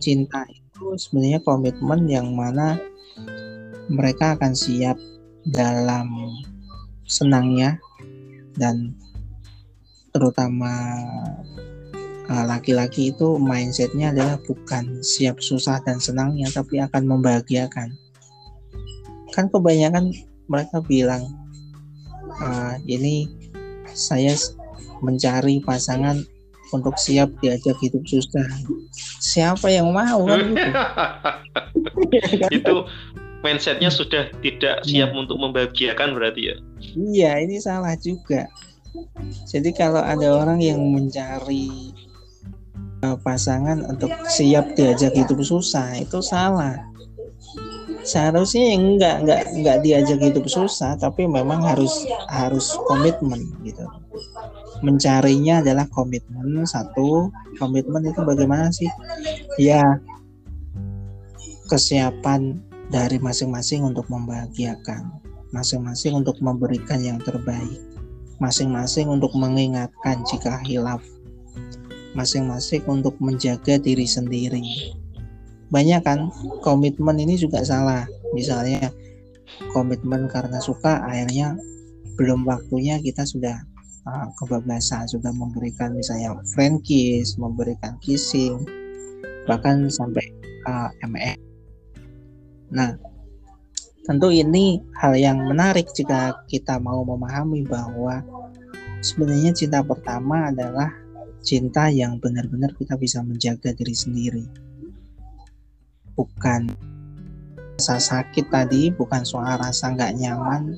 cinta 0.02 0.46
itu 0.50 0.96
sebenarnya 1.00 1.40
komitmen 1.44 2.08
yang 2.10 2.34
mana 2.36 2.80
mereka 3.88 4.36
akan 4.36 4.54
siap 4.58 4.98
dalam 5.46 6.10
senangnya 7.06 7.78
dan 8.58 8.98
terutama 10.10 10.72
uh, 12.32 12.46
laki-laki 12.48 13.14
itu 13.14 13.38
mindsetnya 13.38 14.16
adalah 14.16 14.42
bukan 14.48 15.04
siap 15.06 15.38
susah 15.44 15.84
dan 15.86 16.02
senangnya 16.02 16.50
tapi 16.50 16.82
akan 16.82 17.04
membahagiakan. 17.06 17.94
Kan 19.36 19.46
kebanyakan 19.52 20.16
mereka 20.48 20.80
bilang 20.82 21.30
uh, 22.42 22.76
ini 22.88 23.30
saya 23.92 24.34
mencari 25.04 25.62
pasangan 25.62 26.24
untuk 26.76 26.96
siap 27.00 27.32
diajak 27.40 27.80
hidup 27.80 28.04
susah. 28.04 28.46
Siapa 29.24 29.72
yang 29.72 29.90
mau 29.96 30.28
kan 30.28 30.52
gitu? 30.52 30.72
itu 32.60 32.76
mindsetnya 33.46 33.90
sudah 33.94 34.34
tidak 34.42 34.82
siap 34.84 35.14
ya. 35.14 35.18
untuk 35.18 35.38
membahagiakan 35.38 36.18
berarti 36.18 36.54
ya? 36.54 36.56
Iya, 36.96 37.32
ini 37.46 37.58
salah 37.62 37.94
juga. 37.98 38.50
Jadi 39.46 39.76
kalau 39.76 40.00
ada 40.00 40.34
orang 40.34 40.64
yang 40.64 40.80
mencari 40.80 41.92
uh, 43.04 43.18
pasangan 43.22 43.84
untuk 43.86 44.10
siap 44.26 44.74
diajak 44.74 45.14
hidup 45.14 45.40
susah, 45.44 46.00
itu 46.00 46.24
salah. 46.24 46.80
Seharusnya 48.06 48.78
yang 48.78 48.96
enggak 48.96 49.16
enggak 49.26 49.42
enggak 49.50 49.78
diajak 49.82 50.20
hidup 50.22 50.46
susah, 50.46 50.94
tapi 50.96 51.26
memang 51.26 51.66
harus 51.66 52.06
harus 52.30 52.78
komitmen 52.86 53.42
gitu 53.66 53.82
mencarinya 54.86 55.66
adalah 55.66 55.90
komitmen 55.90 56.62
satu. 56.70 57.34
Komitmen 57.58 58.06
itu 58.06 58.22
bagaimana 58.22 58.70
sih? 58.70 58.90
Ya 59.58 59.82
kesiapan 61.66 62.62
dari 62.94 63.18
masing-masing 63.18 63.82
untuk 63.82 64.06
membahagiakan 64.14 65.10
masing-masing 65.50 66.14
untuk 66.14 66.38
memberikan 66.38 67.02
yang 67.02 67.18
terbaik 67.18 67.82
masing-masing 68.38 69.10
untuk 69.10 69.34
mengingatkan 69.34 70.22
jika 70.30 70.62
hilaf 70.62 71.02
masing-masing 72.16 72.82
untuk 72.88 73.20
menjaga 73.20 73.76
diri 73.76 74.08
sendiri. 74.08 74.64
Banyak 75.70 76.02
kan 76.08 76.32
komitmen 76.64 77.20
ini 77.20 77.36
juga 77.36 77.62
salah. 77.68 78.08
Misalnya 78.32 78.90
komitmen 79.76 80.32
karena 80.32 80.64
suka 80.64 81.04
akhirnya 81.04 81.60
belum 82.16 82.48
waktunya 82.48 83.04
kita 83.04 83.28
sudah 83.28 83.60
uh, 84.06 84.28
sudah 85.10 85.34
memberikan 85.34 85.94
misalnya 85.98 86.38
friend 86.54 86.82
memberikan 87.38 87.98
kissing, 88.02 88.62
bahkan 89.50 89.90
sampai 89.90 90.24
uh. 90.66 91.38
Nah, 92.74 92.98
tentu 94.06 94.30
ini 94.34 94.82
hal 95.02 95.18
yang 95.18 95.46
menarik 95.46 95.90
jika 95.94 96.38
kita 96.50 96.78
mau 96.82 97.06
memahami 97.06 97.66
bahwa 97.66 98.22
sebenarnya 99.06 99.54
cinta 99.54 99.86
pertama 99.86 100.50
adalah 100.50 100.90
cinta 101.46 101.94
yang 101.94 102.18
benar-benar 102.18 102.74
kita 102.74 102.98
bisa 102.98 103.22
menjaga 103.22 103.70
diri 103.78 103.94
sendiri. 103.94 104.46
Bukan 106.18 106.74
rasa 107.78 108.02
sakit 108.02 108.50
tadi, 108.50 108.90
bukan 108.90 109.22
soal 109.22 109.62
rasa 109.62 109.94
nggak 109.94 110.16
nyaman, 110.18 110.74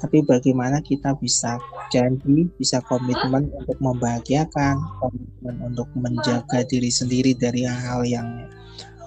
tapi 0.00 0.24
bagaimana 0.24 0.80
kita 0.80 1.12
bisa 1.20 1.60
janji, 1.92 2.48
bisa 2.56 2.80
komitmen 2.88 3.52
untuk 3.52 3.76
membahagiakan, 3.84 4.80
komitmen 4.96 5.56
untuk 5.60 5.88
menjaga 5.92 6.64
diri 6.64 6.88
sendiri 6.88 7.36
dari 7.36 7.68
hal 7.68 8.00
yang 8.08 8.48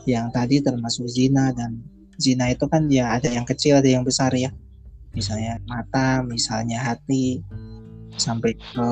yang 0.06 0.29
tadi 0.29 0.62
termasuk 0.62 1.10
zina 1.10 1.49
dan 1.58 1.82
zina 2.21 2.53
itu 2.53 2.69
kan 2.69 2.86
ya 2.93 3.17
ada 3.17 3.25
yang 3.25 3.43
kecil 3.43 3.82
ada 3.82 3.89
yang 3.89 4.06
besar 4.06 4.29
ya. 4.38 4.53
Misalnya 5.17 5.58
mata 5.65 6.21
misalnya 6.21 6.77
hati 6.77 7.41
sampai 8.21 8.53
ke 8.53 8.88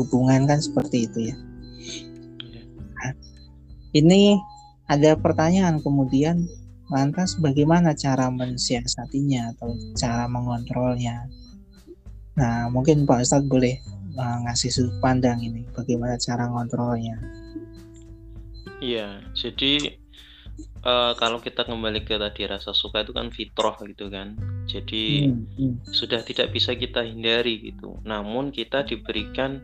hubungan 0.00 0.48
kan 0.48 0.60
seperti 0.60 1.04
itu 1.04 1.32
ya. 1.32 1.36
Nah, 2.96 3.12
ini 3.92 4.40
ada 4.88 5.18
pertanyaan 5.20 5.84
kemudian 5.84 6.48
Lantas 6.86 7.34
bagaimana 7.42 7.98
cara 7.98 8.30
mensiasatinya 8.30 9.56
atau 9.56 9.74
cara 9.98 10.30
mengontrolnya? 10.30 11.26
Nah, 12.36 12.70
mungkin 12.70 13.08
Pak 13.08 13.26
Ustadz 13.26 13.48
boleh 13.50 13.80
uh, 14.14 14.38
ngasih 14.46 14.70
sudut 14.70 14.96
pandang 15.02 15.40
ini, 15.42 15.66
bagaimana 15.74 16.14
cara 16.20 16.46
mengontrolnya? 16.46 17.16
Iya, 18.78 19.24
jadi 19.32 19.96
uh, 20.84 21.12
kalau 21.18 21.42
kita 21.42 21.64
kembali 21.64 22.04
ke 22.06 22.14
tadi 22.20 22.46
rasa 22.46 22.70
suka 22.70 23.02
itu 23.02 23.10
kan 23.16 23.32
fitrah 23.34 23.76
gitu 23.82 24.06
kan. 24.12 24.38
Jadi 24.68 25.32
hmm, 25.32 25.44
hmm. 25.58 25.74
sudah 25.90 26.20
tidak 26.22 26.52
bisa 26.54 26.76
kita 26.78 27.02
hindari 27.02 27.72
gitu. 27.72 27.98
Namun 28.06 28.54
kita 28.54 28.86
diberikan 28.86 29.58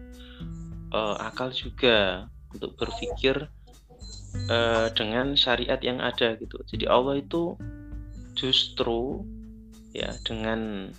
uh, 0.90 1.16
akal 1.22 1.54
juga 1.54 2.26
untuk 2.50 2.74
berpikir 2.76 3.48
uh, 4.48 4.88
dengan 4.94 5.34
syariat 5.36 5.78
yang 5.82 6.00
ada 6.00 6.36
gitu. 6.38 6.60
Jadi 6.68 6.84
Allah 6.88 7.20
itu 7.20 7.56
justru 8.32 9.20
ya 9.92 10.12
dengan 10.24 10.92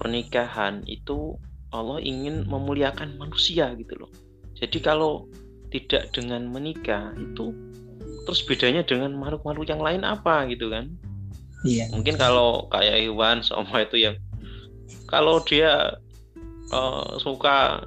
pernikahan 0.00 0.82
itu 0.88 1.36
Allah 1.72 2.00
ingin 2.00 2.48
memuliakan 2.48 3.16
manusia 3.16 3.72
gitu 3.76 3.96
loh. 3.96 4.10
Jadi 4.56 4.78
kalau 4.80 5.28
tidak 5.72 6.12
dengan 6.12 6.48
menikah 6.52 7.12
itu 7.16 7.52
terus 8.28 8.44
bedanya 8.44 8.84
dengan 8.84 9.16
makhluk-makhluk 9.16 9.68
yang 9.68 9.82
lain 9.82 10.02
apa 10.04 10.46
gitu 10.52 10.68
kan? 10.68 10.92
Iya. 11.64 11.88
Mungkin 11.94 12.18
kalau 12.18 12.68
kayak 12.68 13.08
hewan 13.08 13.40
sama 13.40 13.86
itu 13.86 14.04
yang 14.10 14.16
kalau 15.08 15.40
dia 15.44 15.96
uh, 16.72 17.16
suka 17.20 17.84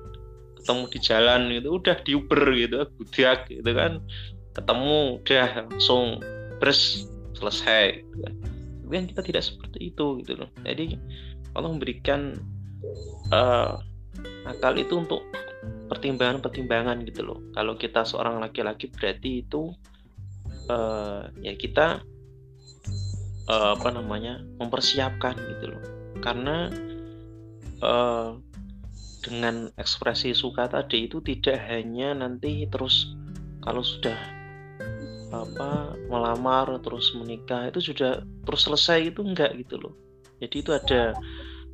ketemu 0.62 0.84
di 0.90 1.00
jalan 1.00 1.42
gitu 1.54 1.68
udah 1.78 1.98
diuber 2.02 2.42
gitu 2.58 2.90
budak 2.98 3.46
gitu 3.54 3.72
kan 3.76 4.02
ketemu 4.56 5.20
udah 5.22 5.68
langsung 5.68 6.24
beres 6.58 7.06
selesai 7.36 8.02
gitu 8.02 8.18
kan. 8.24 8.34
Kan 8.86 9.04
kita 9.12 9.22
tidak 9.22 9.44
seperti 9.44 9.92
itu 9.92 10.24
gitu 10.24 10.34
loh. 10.40 10.50
Jadi 10.64 10.96
Allah 11.52 11.70
memberikan 11.72 12.40
uh, 13.36 13.76
akal 14.48 14.74
itu 14.80 14.96
untuk 14.96 15.28
pertimbangan-pertimbangan 15.92 17.04
gitu 17.04 17.22
loh. 17.28 17.40
Kalau 17.52 17.76
kita 17.76 18.08
seorang 18.08 18.40
laki-laki 18.40 18.88
berarti 18.90 19.44
itu 19.44 19.76
uh, 20.72 21.28
ya 21.44 21.54
kita 21.60 22.02
uh, 23.52 23.70
apa 23.76 23.90
namanya 23.92 24.40
mempersiapkan 24.58 25.36
gitu 25.36 25.76
loh. 25.76 25.84
Karena 26.24 26.72
uh, 27.84 28.40
dengan 29.26 29.74
ekspresi 29.82 30.38
suka 30.38 30.70
tadi 30.70 31.10
itu 31.10 31.18
tidak 31.26 31.58
hanya 31.66 32.14
nanti 32.14 32.70
terus 32.70 33.18
kalau 33.66 33.82
sudah 33.82 34.35
apa 35.34 35.98
melamar 36.10 36.78
terus 36.82 37.14
menikah 37.18 37.70
itu 37.70 37.94
sudah 37.94 38.22
terus 38.46 38.62
selesai 38.68 39.10
itu 39.14 39.22
enggak 39.26 39.58
gitu 39.58 39.82
loh. 39.82 39.94
Jadi 40.42 40.56
itu 40.62 40.72
ada 40.76 41.16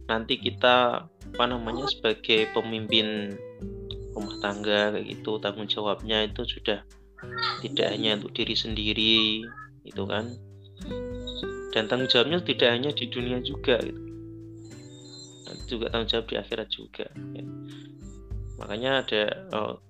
nanti 0.08 0.38
kita 0.40 1.08
apa 1.08 1.46
namanya 1.48 1.88
sebagai 1.88 2.52
pemimpin 2.52 3.36
rumah 4.12 4.36
tangga 4.44 4.92
kayak 4.96 5.08
gitu 5.08 5.40
tanggung 5.40 5.68
jawabnya 5.68 6.28
itu 6.28 6.44
sudah 6.44 6.84
tidak 7.64 7.88
hanya 7.94 8.18
untuk 8.20 8.34
diri 8.36 8.56
sendiri 8.56 9.46
itu 9.88 10.04
kan. 10.08 10.32
Dan 11.72 11.88
tanggung 11.88 12.12
jawabnya 12.12 12.44
tidak 12.44 12.70
hanya 12.76 12.92
di 12.92 13.08
dunia 13.08 13.40
juga 13.40 13.80
gitu. 13.80 14.02
Juga 15.68 15.88
tanggung 15.92 16.12
jawab 16.12 16.26
di 16.28 16.36
akhirat 16.36 16.68
juga 16.68 17.08
ya. 17.36 17.46
makanya 18.60 19.02
ada 19.02 19.24
oh, 19.58 19.82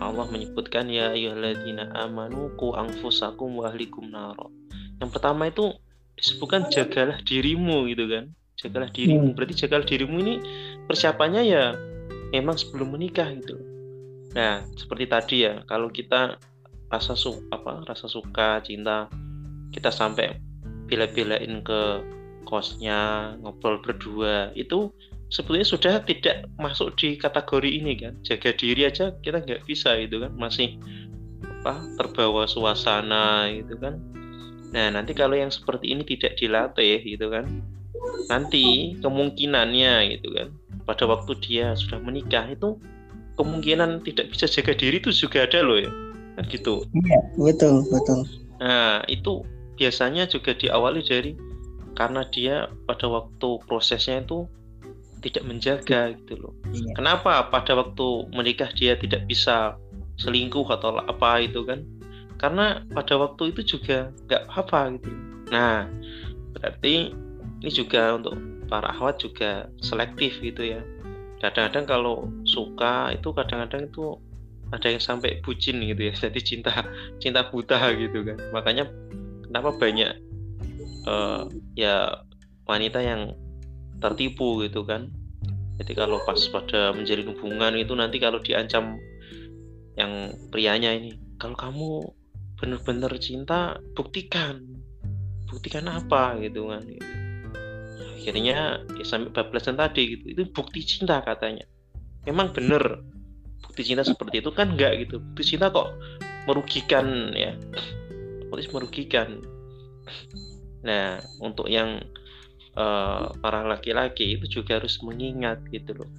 Allah 0.00 0.26
menyebutkan 0.30 0.90
ya 0.90 1.14
ayyuhalladzina 1.14 1.94
amanu 1.94 2.52
ku 2.58 2.74
anfusakum 2.74 3.60
wa 3.60 3.70
ahlikum 3.70 4.10
naro 4.10 4.50
yang 5.02 5.10
pertama 5.10 5.50
itu 5.50 5.74
disebutkan 6.14 6.70
jagalah 6.70 7.18
dirimu 7.26 7.90
gitu 7.90 8.06
kan. 8.06 8.30
Jagalah 8.54 8.94
dirimu. 8.94 9.32
Hmm. 9.32 9.34
berarti 9.34 9.54
jagalah 9.66 9.82
dirimu 9.82 10.16
ini 10.22 10.34
persiapannya 10.86 11.42
ya 11.42 11.74
memang 12.30 12.54
sebelum 12.54 12.94
menikah 12.94 13.26
gitu. 13.34 13.58
Nah 14.38 14.62
seperti 14.78 15.04
tadi 15.10 15.36
ya 15.42 15.66
kalau 15.66 15.90
kita 15.90 16.38
rasa 16.86 17.18
su 17.18 17.42
apa 17.50 17.82
rasa 17.82 18.06
suka 18.06 18.62
cinta 18.62 19.10
kita 19.74 19.90
sampai 19.90 20.38
bela-belain 20.86 21.64
ke 21.66 21.82
kosnya 22.46 23.34
ngobrol 23.42 23.82
berdua 23.82 24.54
itu 24.54 24.92
sebetulnya 25.32 25.64
sudah 25.64 26.04
tidak 26.04 26.44
masuk 26.60 26.92
di 27.00 27.16
kategori 27.16 27.70
ini 27.80 27.96
kan? 27.96 28.12
Jaga 28.20 28.52
diri 28.52 28.84
aja 28.84 29.16
kita 29.24 29.40
nggak 29.40 29.64
bisa 29.64 29.96
itu 29.96 30.20
kan? 30.20 30.36
Masih 30.36 30.76
apa 31.64 31.80
terbawa 31.96 32.44
suasana 32.44 33.48
gitu 33.48 33.80
kan? 33.80 33.96
Nah 34.76 34.92
nanti 34.92 35.16
kalau 35.16 35.32
yang 35.32 35.48
seperti 35.48 35.96
ini 35.96 36.04
tidak 36.04 36.36
dilatih 36.36 37.00
gitu 37.00 37.32
kan? 37.32 37.64
Nanti 38.28 38.92
kemungkinannya 39.00 40.20
gitu 40.20 40.28
kan? 40.36 40.52
Pada 40.84 41.08
waktu 41.08 41.32
dia 41.40 41.72
sudah 41.80 41.96
menikah 42.04 42.52
itu 42.52 42.76
kemungkinan 43.40 44.04
tidak 44.04 44.28
bisa 44.36 44.44
jaga 44.44 44.76
diri 44.76 45.00
itu 45.00 45.08
juga 45.16 45.48
ada 45.48 45.64
loh 45.64 45.80
ya. 45.80 45.90
Kan 46.36 46.44
gitu. 46.52 46.84
Iya 46.92 47.20
betul 47.40 47.88
betul. 47.88 48.28
Nah 48.60 49.00
itu 49.08 49.48
biasanya 49.80 50.28
juga 50.28 50.52
diawali 50.52 51.00
dari 51.00 51.32
karena 51.96 52.24
dia 52.28 52.68
pada 52.84 53.08
waktu 53.08 53.60
prosesnya 53.68 54.20
itu 54.24 54.44
tidak 55.22 55.46
menjaga 55.46 56.12
gitu 56.18 56.34
loh. 56.36 56.52
Iya. 56.74 56.98
Kenapa 56.98 57.46
pada 57.48 57.78
waktu 57.78 58.26
menikah 58.34 58.68
dia 58.74 58.98
tidak 58.98 59.24
bisa 59.30 59.78
selingkuh 60.18 60.66
atau 60.68 60.98
apa 60.98 61.46
itu 61.46 61.62
kan? 61.62 61.86
Karena 62.42 62.82
pada 62.90 63.16
waktu 63.16 63.54
itu 63.54 63.78
juga 63.78 64.10
nggak 64.26 64.44
apa 64.50 64.98
gitu. 64.98 65.10
Nah, 65.54 65.86
berarti 66.58 67.14
ini 67.62 67.70
juga 67.70 68.18
untuk 68.18 68.34
para 68.66 68.90
akhwat 68.90 69.22
juga 69.22 69.70
selektif 69.78 70.42
gitu 70.42 70.74
ya. 70.74 70.82
Kadang-kadang 71.38 71.86
kalau 71.86 72.16
suka 72.42 73.14
itu 73.14 73.30
kadang-kadang 73.30 73.86
itu 73.90 74.18
ada 74.72 74.88
yang 74.88 75.02
sampai 75.02 75.38
bucin 75.46 75.78
gitu 75.84 76.10
ya. 76.10 76.14
Jadi 76.26 76.40
cinta 76.42 76.82
cinta 77.22 77.46
buta 77.46 77.78
gitu 77.94 78.26
kan. 78.26 78.38
Makanya 78.50 78.90
kenapa 79.46 79.70
banyak 79.78 80.10
uh, 81.06 81.46
ya 81.78 82.26
wanita 82.66 82.98
yang 83.02 83.36
tertipu 84.02 84.60
gitu 84.66 84.82
kan. 84.82 85.08
Jadi 85.78 85.92
kalau 85.96 86.20
pas 86.26 86.38
pada 86.50 86.92
menjalin 86.92 87.32
hubungan 87.32 87.72
itu 87.78 87.94
nanti 87.96 88.18
kalau 88.18 88.38
diancam 88.42 88.98
yang 89.96 90.32
prianya 90.50 90.92
ini 90.94 91.16
kalau 91.38 91.54
kamu 91.54 91.88
benar-benar 92.58 93.12
cinta 93.18 93.78
buktikan. 93.94 94.62
Buktikan 95.50 95.86
apa? 95.90 96.38
gitu 96.42 96.70
kan. 96.70 96.82
Akhirnya 98.18 98.82
ya 98.94 99.04
sampai 99.04 99.34
bablasan 99.34 99.74
tadi 99.74 100.18
gitu. 100.18 100.24
Itu 100.30 100.42
bukti 100.54 100.82
cinta 100.86 101.18
katanya. 101.22 101.66
Memang 102.26 102.54
benar. 102.54 103.02
Bukti 103.62 103.82
cinta 103.82 104.06
seperti 104.06 104.42
itu 104.42 104.54
kan 104.54 104.78
enggak 104.78 105.06
gitu. 105.06 105.18
Bukti 105.18 105.56
cinta 105.56 105.70
kok 105.74 105.90
merugikan 106.46 107.34
ya. 107.34 107.58
Otomatis 108.52 108.68
merugikan. 108.68 109.40
Nah 110.84 111.18
untuk 111.40 111.66
yang 111.72 112.04
uh, 112.76 113.32
para 113.40 113.64
laki-laki 113.66 114.36
itu 114.38 114.60
juga 114.60 114.80
harus 114.80 114.98
mengingat 115.04 115.60
gitu 115.72 115.96
loh. 116.04 116.10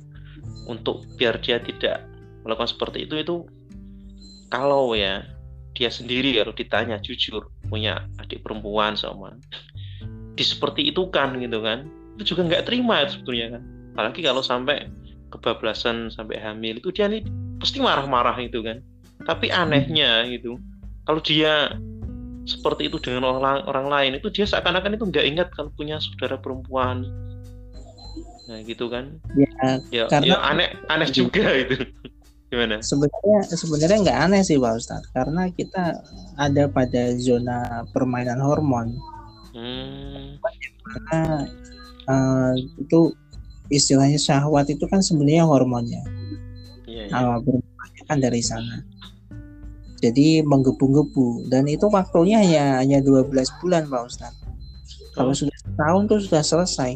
Untuk 0.68 1.06
biar 1.20 1.40
dia 1.40 1.60
tidak 1.60 2.04
melakukan 2.44 2.72
seperti 2.72 3.08
itu 3.08 3.16
itu 3.20 3.36
kalau 4.52 4.94
ya 4.94 5.24
dia 5.74 5.90
sendiri 5.90 6.38
kalau 6.38 6.54
ditanya 6.54 7.02
jujur 7.02 7.50
punya 7.72 8.06
adik 8.22 8.46
perempuan 8.46 8.94
sama 8.94 9.34
di 10.38 10.44
seperti 10.46 10.94
itu 10.94 11.10
kan 11.10 11.34
gitu 11.42 11.64
kan 11.64 11.90
itu 12.20 12.36
juga 12.36 12.46
nggak 12.46 12.70
terima 12.70 13.06
sebetulnya 13.10 13.58
kan. 13.58 13.64
Apalagi 13.94 14.22
kalau 14.26 14.42
sampai 14.46 14.90
kebablasan 15.34 16.14
sampai 16.14 16.38
hamil 16.38 16.78
itu 16.78 16.94
dia 16.94 17.10
nih 17.10 17.26
pasti 17.58 17.82
marah-marah 17.82 18.38
itu 18.38 18.62
kan. 18.62 18.82
Tapi 19.24 19.50
anehnya 19.50 20.28
gitu 20.30 20.60
kalau 21.10 21.20
dia 21.24 21.74
seperti 22.44 22.92
itu 22.92 23.00
dengan 23.00 23.24
orang 23.24 23.64
orang 23.68 23.88
lain 23.88 24.12
itu 24.20 24.28
dia 24.28 24.44
seakan-akan 24.44 25.00
itu 25.00 25.06
nggak 25.08 25.26
ingat 25.26 25.48
kalau 25.56 25.72
punya 25.76 26.00
saudara 26.04 26.36
perempuan. 26.36 27.08
Nah 28.52 28.60
gitu 28.68 28.92
kan? 28.92 29.16
Ya, 29.40 29.80
ya, 29.90 30.04
karena 30.12 30.36
ya 30.36 30.38
aneh 30.44 30.70
aneh 30.92 31.10
juga 31.10 31.48
itu. 31.56 31.80
Gimana? 32.52 32.84
Sebenarnya 32.84 33.38
sebenarnya 33.50 33.98
nggak 34.04 34.20
aneh 34.30 34.42
sih 34.44 34.60
pak 34.60 34.76
Ustadz. 34.78 35.10
Karena 35.16 35.50
kita 35.56 36.04
ada 36.38 36.64
pada 36.68 37.16
zona 37.18 37.88
permainan 37.96 38.44
hormon. 38.44 38.94
Hmm. 39.54 40.42
karena 40.82 41.46
uh, 42.10 42.58
itu 42.58 43.14
istilahnya 43.70 44.18
syahwat 44.18 44.66
itu 44.74 44.82
kan 44.90 45.00
sebenarnya 45.00 45.46
hormonnya. 45.46 46.02
Ya, 46.90 47.06
ya. 47.08 47.14
awal 47.14 47.62
kan 48.10 48.20
dari 48.20 48.44
sana 48.44 48.84
jadi 50.04 50.44
menggebu-gebu 50.44 51.48
dan 51.48 51.64
itu 51.72 51.88
waktunya 51.88 52.44
hanya 52.44 52.84
hanya 52.84 53.00
12 53.00 53.32
bulan 53.64 53.88
Pak 53.88 54.04
Ustadz 54.04 54.42
kalau 55.16 55.32
oh. 55.32 55.38
sudah 55.38 55.56
setahun 55.56 56.04
tuh 56.12 56.20
sudah 56.20 56.44
selesai 56.44 56.92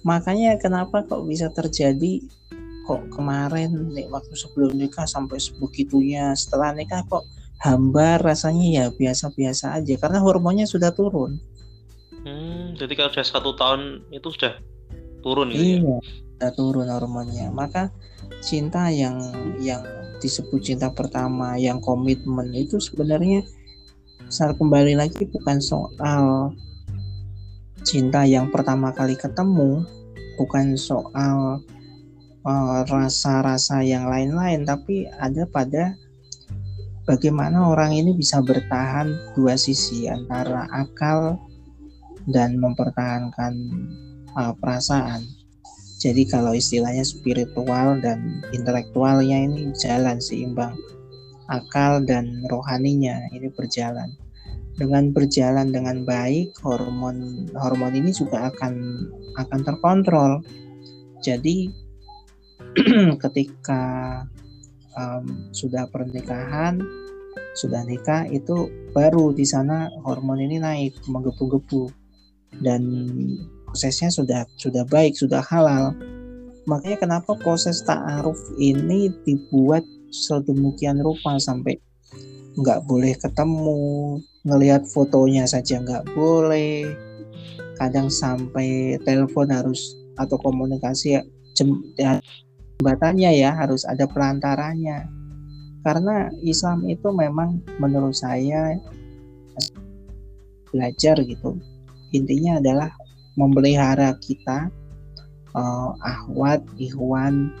makanya 0.00 0.56
kenapa 0.56 1.04
kok 1.04 1.28
bisa 1.28 1.52
terjadi 1.52 2.24
kok 2.88 3.04
kemarin 3.12 3.92
nih 3.92 4.08
waktu 4.08 4.32
sebelum 4.32 4.72
nikah 4.80 5.04
sampai 5.04 5.36
sebegitunya 5.36 6.32
setelah 6.32 6.72
nikah 6.72 7.04
kok 7.04 7.28
hambar 7.60 8.22
rasanya 8.24 8.64
ya 8.64 8.84
biasa-biasa 8.88 9.76
aja 9.76 9.94
karena 10.00 10.24
hormonnya 10.24 10.64
sudah 10.64 10.94
turun 10.96 11.36
hmm, 12.24 12.80
jadi 12.80 12.92
kalau 12.96 13.10
sudah 13.12 13.28
satu 13.28 13.50
tahun 13.60 14.08
itu 14.08 14.32
sudah 14.32 14.56
turun 15.20 15.52
gitu 15.52 15.60
ya? 15.60 15.68
iya 15.68 15.78
ya? 15.84 15.98
sudah 16.00 16.50
turun 16.56 16.88
hormonnya 16.88 17.52
maka 17.52 17.92
cinta 18.40 18.88
yang 18.88 19.20
yang 19.60 19.84
disebut 20.18 20.60
cinta 20.60 20.90
pertama 20.90 21.54
yang 21.56 21.78
komitmen 21.78 22.50
itu 22.54 22.78
sebenarnya 22.82 23.46
saat 24.28 24.58
kembali 24.60 24.98
lagi 24.98 25.24
bukan 25.24 25.58
soal 25.62 26.52
cinta 27.86 28.26
yang 28.28 28.52
pertama 28.52 28.92
kali 28.92 29.16
ketemu 29.16 29.86
bukan 30.36 30.76
soal 30.76 31.62
uh, 32.44 32.80
rasa-rasa 32.84 33.80
uh, 33.80 33.86
yang 33.86 34.10
lain-lain 34.10 34.68
tapi 34.68 35.08
ada 35.16 35.48
pada 35.48 35.96
bagaimana 37.08 37.72
orang 37.72 37.96
ini 37.96 38.12
bisa 38.12 38.44
bertahan 38.44 39.08
dua 39.32 39.56
sisi 39.56 40.10
antara 40.10 40.68
akal 40.74 41.40
dan 42.28 42.60
mempertahankan 42.60 43.54
uh, 44.36 44.52
perasaan 44.60 45.37
jadi 45.98 46.22
kalau 46.30 46.54
istilahnya 46.54 47.02
spiritual 47.02 47.98
dan 47.98 48.38
intelektualnya 48.54 49.34
ini 49.34 49.74
jalan 49.74 50.22
seimbang. 50.22 50.78
Akal 51.50 52.06
dan 52.06 52.46
rohaninya 52.46 53.18
ini 53.34 53.50
berjalan. 53.50 54.14
Dengan 54.78 55.10
berjalan 55.10 55.74
dengan 55.74 56.06
baik, 56.06 56.54
hormon 56.62 57.50
hormon 57.50 57.98
ini 57.98 58.14
juga 58.14 58.46
akan 58.46 58.74
akan 59.42 59.60
terkontrol. 59.66 60.32
Jadi 61.18 61.66
ketika 63.26 63.82
um, 64.94 65.50
sudah 65.50 65.90
pernikahan 65.90 66.78
sudah 67.58 67.82
nikah 67.82 68.22
itu 68.30 68.70
baru 68.94 69.34
di 69.34 69.42
sana 69.42 69.90
hormon 70.06 70.38
ini 70.38 70.62
naik 70.62 70.94
menggebu-gebu 71.10 71.90
dan 72.62 72.86
prosesnya 73.68 74.08
sudah 74.08 74.48
sudah 74.56 74.88
baik 74.88 75.12
sudah 75.14 75.44
halal. 75.44 75.92
Makanya 76.64 76.98
kenapa 77.00 77.32
proses 77.36 77.80
ta'aruf 77.84 78.36
ini 78.60 79.12
dibuat 79.24 79.84
sedemikian 80.12 81.00
rupa 81.00 81.36
sampai 81.40 81.76
nggak 82.58 82.84
boleh 82.88 83.14
ketemu 83.16 83.76
ngelihat 84.48 84.84
fotonya 84.88 85.44
saja 85.44 85.80
nggak 85.80 86.08
boleh. 86.16 86.88
Kadang 87.76 88.10
sampai 88.10 88.98
telepon 89.06 89.52
harus 89.52 89.94
atau 90.18 90.34
komunikasi 90.40 91.22
jembatannya 91.54 93.30
ya 93.38 93.54
harus 93.54 93.86
ada 93.86 94.02
pelantaranya 94.10 95.06
karena 95.86 96.26
Islam 96.42 96.84
itu 96.90 97.08
memang 97.14 97.62
menurut 97.78 98.12
saya 98.12 98.74
belajar 100.74 101.16
gitu. 101.22 101.56
Intinya 102.10 102.58
adalah 102.58 102.90
memelihara 103.38 104.18
kita 104.18 104.66
uh, 105.54 105.94
ahwat 106.02 106.58
ikhwan 106.82 107.54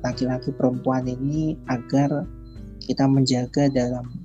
laki-laki 0.00 0.48
perempuan 0.56 1.04
ini 1.04 1.60
agar 1.68 2.24
kita 2.80 3.04
menjaga 3.04 3.68
dalam 3.68 4.24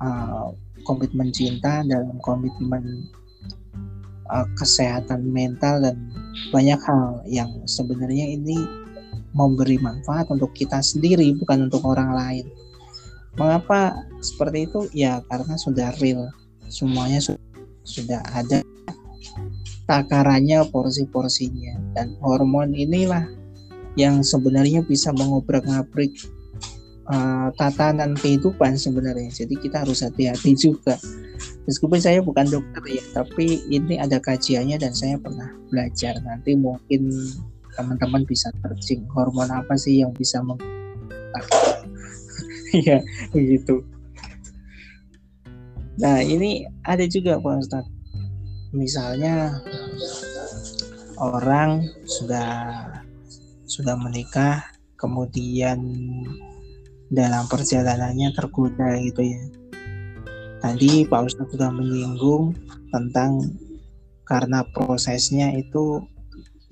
uh, 0.00 0.56
komitmen 0.88 1.28
cinta 1.32 1.84
dalam 1.84 2.16
komitmen 2.24 3.08
uh, 4.32 4.48
kesehatan 4.56 5.28
mental 5.28 5.84
dan 5.84 5.96
banyak 6.52 6.80
hal 6.88 7.20
yang 7.28 7.50
sebenarnya 7.68 8.32
ini 8.32 8.56
memberi 9.34 9.76
manfaat 9.80 10.30
untuk 10.30 10.54
kita 10.54 10.78
sendiri 10.78 11.34
bukan 11.34 11.66
untuk 11.66 11.82
orang 11.84 12.14
lain. 12.14 12.46
Mengapa 13.34 13.98
seperti 14.22 14.70
itu? 14.70 14.80
Ya 14.94 15.18
karena 15.26 15.58
sudah 15.58 15.90
real, 15.98 16.30
semuanya 16.70 17.18
sudah 17.82 18.22
ada 18.30 18.62
takarannya, 19.84 20.64
porsi-porsinya, 20.72 21.76
dan 21.92 22.16
hormon 22.24 22.72
inilah 22.72 23.28
yang 23.94 24.24
sebenarnya 24.26 24.82
bisa 24.82 25.14
mengobrak-ngabrik 25.14 26.12
uh, 27.08 27.48
tatanan 27.54 28.16
kehidupan 28.18 28.74
sebenarnya. 28.74 29.30
Jadi 29.30 29.54
kita 29.60 29.86
harus 29.86 30.02
hati-hati 30.02 30.56
juga. 30.56 30.98
Meskipun 31.64 31.96
saya 31.96 32.20
bukan 32.20 32.48
dokter 32.48 33.00
ya, 33.00 33.04
tapi 33.16 33.64
ini 33.72 33.96
ada 33.96 34.20
kajiannya 34.20 34.76
dan 34.76 34.92
saya 34.92 35.16
pernah 35.16 35.48
belajar. 35.72 36.16
Nanti 36.20 36.56
mungkin 36.56 37.08
teman-teman 37.74 38.22
bisa 38.28 38.52
searching 38.62 39.04
hormon 39.10 39.50
apa 39.50 39.74
sih 39.74 40.04
yang 40.04 40.12
bisa 40.14 40.40
meng 40.44 40.60
Iya, 42.74 43.02
begitu. 43.34 43.82
Nah, 45.94 46.18
ini 46.22 46.66
ada 46.82 47.06
juga 47.06 47.38
Pak 47.38 47.54
Ustadz. 47.62 47.92
Misalnya 48.74 49.62
orang 51.18 51.86
sudah 52.04 52.50
sudah 53.64 53.96
menikah, 53.98 54.62
kemudian 54.98 55.80
dalam 57.10 57.46
perjalanannya 57.46 58.34
tergoda 58.34 58.98
gitu 59.00 59.22
ya. 59.22 59.42
Tadi 60.64 61.04
Pak 61.04 61.20
Ustadz 61.28 61.52
sudah 61.52 61.68
menyinggung 61.68 62.56
tentang 62.88 63.52
karena 64.24 64.64
prosesnya 64.72 65.52
itu 65.52 66.00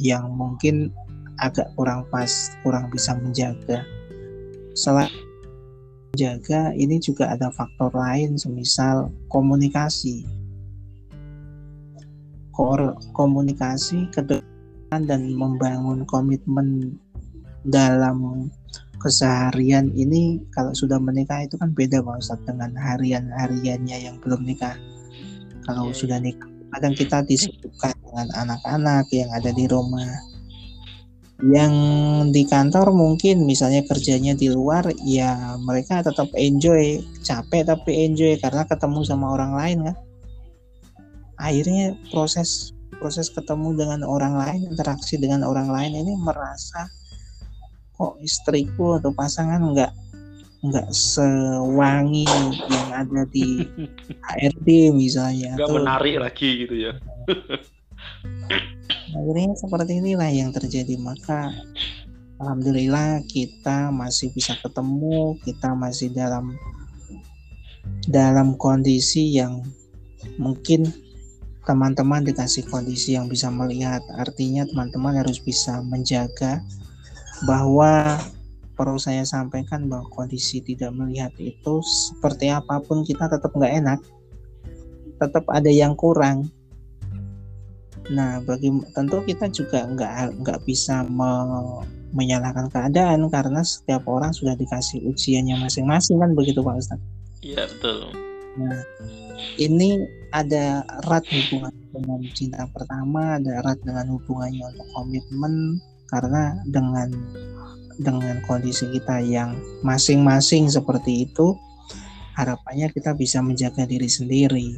yang 0.01 0.33
mungkin 0.33 0.89
agak 1.37 1.69
kurang 1.77 2.09
pas, 2.09 2.55
kurang 2.65 2.89
bisa 2.89 3.13
menjaga. 3.19 3.85
Selain 4.73 5.13
jaga 6.17 6.73
ini 6.73 7.01
juga 7.01 7.33
ada 7.33 7.53
faktor 7.53 7.93
lain 7.93 8.37
semisal 8.41 9.13
komunikasi 9.29 10.42
komunikasi 13.17 14.09
ke 14.13 14.21
depan 14.25 15.09
dan 15.09 15.33
membangun 15.33 16.05
komitmen 16.05 16.97
dalam 17.65 18.49
keseharian 19.03 19.91
ini 19.99 20.39
kalau 20.55 20.71
sudah 20.71 21.03
menikah 21.03 21.43
itu 21.43 21.59
kan 21.59 21.75
beda 21.75 22.05
Pak 22.07 22.23
Ustadz 22.23 22.47
dengan 22.47 22.71
harian-hariannya 22.79 23.99
yang 23.99 24.17
belum 24.23 24.47
nikah. 24.47 24.79
Kalau 25.67 25.91
yeah. 25.91 25.99
sudah 25.99 26.19
nikah 26.23 26.53
kadang 26.73 26.95
kita 26.97 27.21
disibukkan 27.29 27.93
dengan 28.01 28.29
anak-anak 28.33 29.07
yang 29.13 29.29
ada 29.35 29.51
di 29.53 29.69
rumah. 29.69 30.09
Yang 31.43 31.75
di 32.31 32.43
kantor 32.47 32.95
mungkin 32.95 33.43
misalnya 33.43 33.83
kerjanya 33.83 34.39
di 34.39 34.47
luar 34.47 34.87
ya 35.03 35.59
mereka 35.59 36.07
tetap 36.07 36.31
enjoy 36.39 37.03
capek 37.27 37.67
tapi 37.67 38.07
enjoy 38.07 38.39
karena 38.39 38.63
ketemu 38.63 39.03
sama 39.03 39.35
orang 39.35 39.53
lain 39.59 39.79
kan 39.91 39.97
akhirnya 41.43 41.99
proses 42.15 42.71
proses 43.03 43.27
ketemu 43.35 43.75
dengan 43.75 44.07
orang 44.07 44.39
lain 44.39 44.71
interaksi 44.71 45.19
dengan 45.19 45.43
orang 45.43 45.67
lain 45.67 45.99
ini 45.99 46.15
merasa 46.15 46.87
kok 47.99 48.15
istriku 48.23 49.03
atau 49.03 49.11
pasangan 49.11 49.59
nggak 49.59 49.93
nggak 50.63 50.89
sewangi 50.95 52.23
yang 52.71 52.89
ada 52.95 53.27
di 53.27 53.67
HRD 54.31 54.95
misalnya 54.95 55.59
nggak 55.59 55.75
menarik 55.75 56.23
lagi 56.23 56.49
gitu 56.63 56.75
ya. 56.79 56.93
Akhirnya 59.13 59.53
seperti 59.59 60.01
inilah 60.01 60.31
yang 60.33 60.51
terjadi. 60.55 60.97
Maka 60.97 61.53
alhamdulillah 62.41 63.21
kita 63.29 63.93
masih 63.93 64.33
bisa 64.33 64.57
ketemu 64.63 65.37
kita 65.45 65.75
masih 65.77 66.15
dalam 66.15 66.55
dalam 68.09 68.55
kondisi 68.57 69.37
yang 69.37 69.63
mungkin 70.39 70.91
teman-teman 71.63 72.27
dikasih 72.27 72.67
kondisi 72.67 73.15
yang 73.15 73.31
bisa 73.31 73.47
melihat 73.49 74.03
artinya 74.19 74.67
teman-teman 74.67 75.23
harus 75.23 75.39
bisa 75.39 75.79
menjaga 75.87 76.59
bahwa 77.47 78.19
perlu 78.75 78.99
saya 78.99 79.23
sampaikan 79.23 79.87
bahwa 79.87 80.09
kondisi 80.11 80.59
tidak 80.59 80.91
melihat 80.97 81.31
itu 81.39 81.79
seperti 81.83 82.51
apa 82.51 82.83
pun 82.83 83.07
kita 83.07 83.31
tetap 83.31 83.55
nggak 83.55 83.75
enak 83.79 84.01
tetap 85.23 85.47
ada 85.51 85.71
yang 85.71 85.95
kurang 85.95 86.51
Nah, 88.11 88.43
bagi 88.43 88.75
tentu 88.99 89.23
kita 89.23 89.47
juga 89.55 89.87
nggak 89.87 90.43
nggak 90.43 90.59
bisa 90.67 91.07
me, 91.07 91.31
menyalahkan 92.11 92.67
keadaan 92.67 93.31
karena 93.31 93.63
setiap 93.63 94.03
orang 94.11 94.35
sudah 94.35 94.59
dikasih 94.59 95.07
ujiannya 95.07 95.63
masing-masing 95.63 96.19
kan 96.19 96.35
begitu 96.35 96.67
Pak 96.67 96.83
Ustadz. 96.83 97.07
Iya 97.47 97.71
betul. 97.71 98.32
Nah, 98.53 98.85
ini 99.57 100.05
ada 100.33 100.85
erat 101.05 101.25
hubungan 101.29 101.73
dengan 101.93 102.21
cinta 102.37 102.69
pertama, 102.73 103.41
ada 103.41 103.65
erat 103.65 103.81
dengan 103.85 104.13
hubungannya 104.17 104.65
untuk 104.65 104.89
komitmen 104.97 105.55
karena 106.13 106.57
dengan 106.69 107.09
dengan 108.01 108.41
kondisi 108.45 108.89
kita 108.93 109.21
yang 109.25 109.57
masing-masing 109.85 110.69
seperti 110.69 111.29
itu, 111.29 111.57
harapannya 112.37 112.93
kita 112.93 113.17
bisa 113.17 113.41
menjaga 113.41 113.85
diri 113.89 114.09
sendiri 114.09 114.69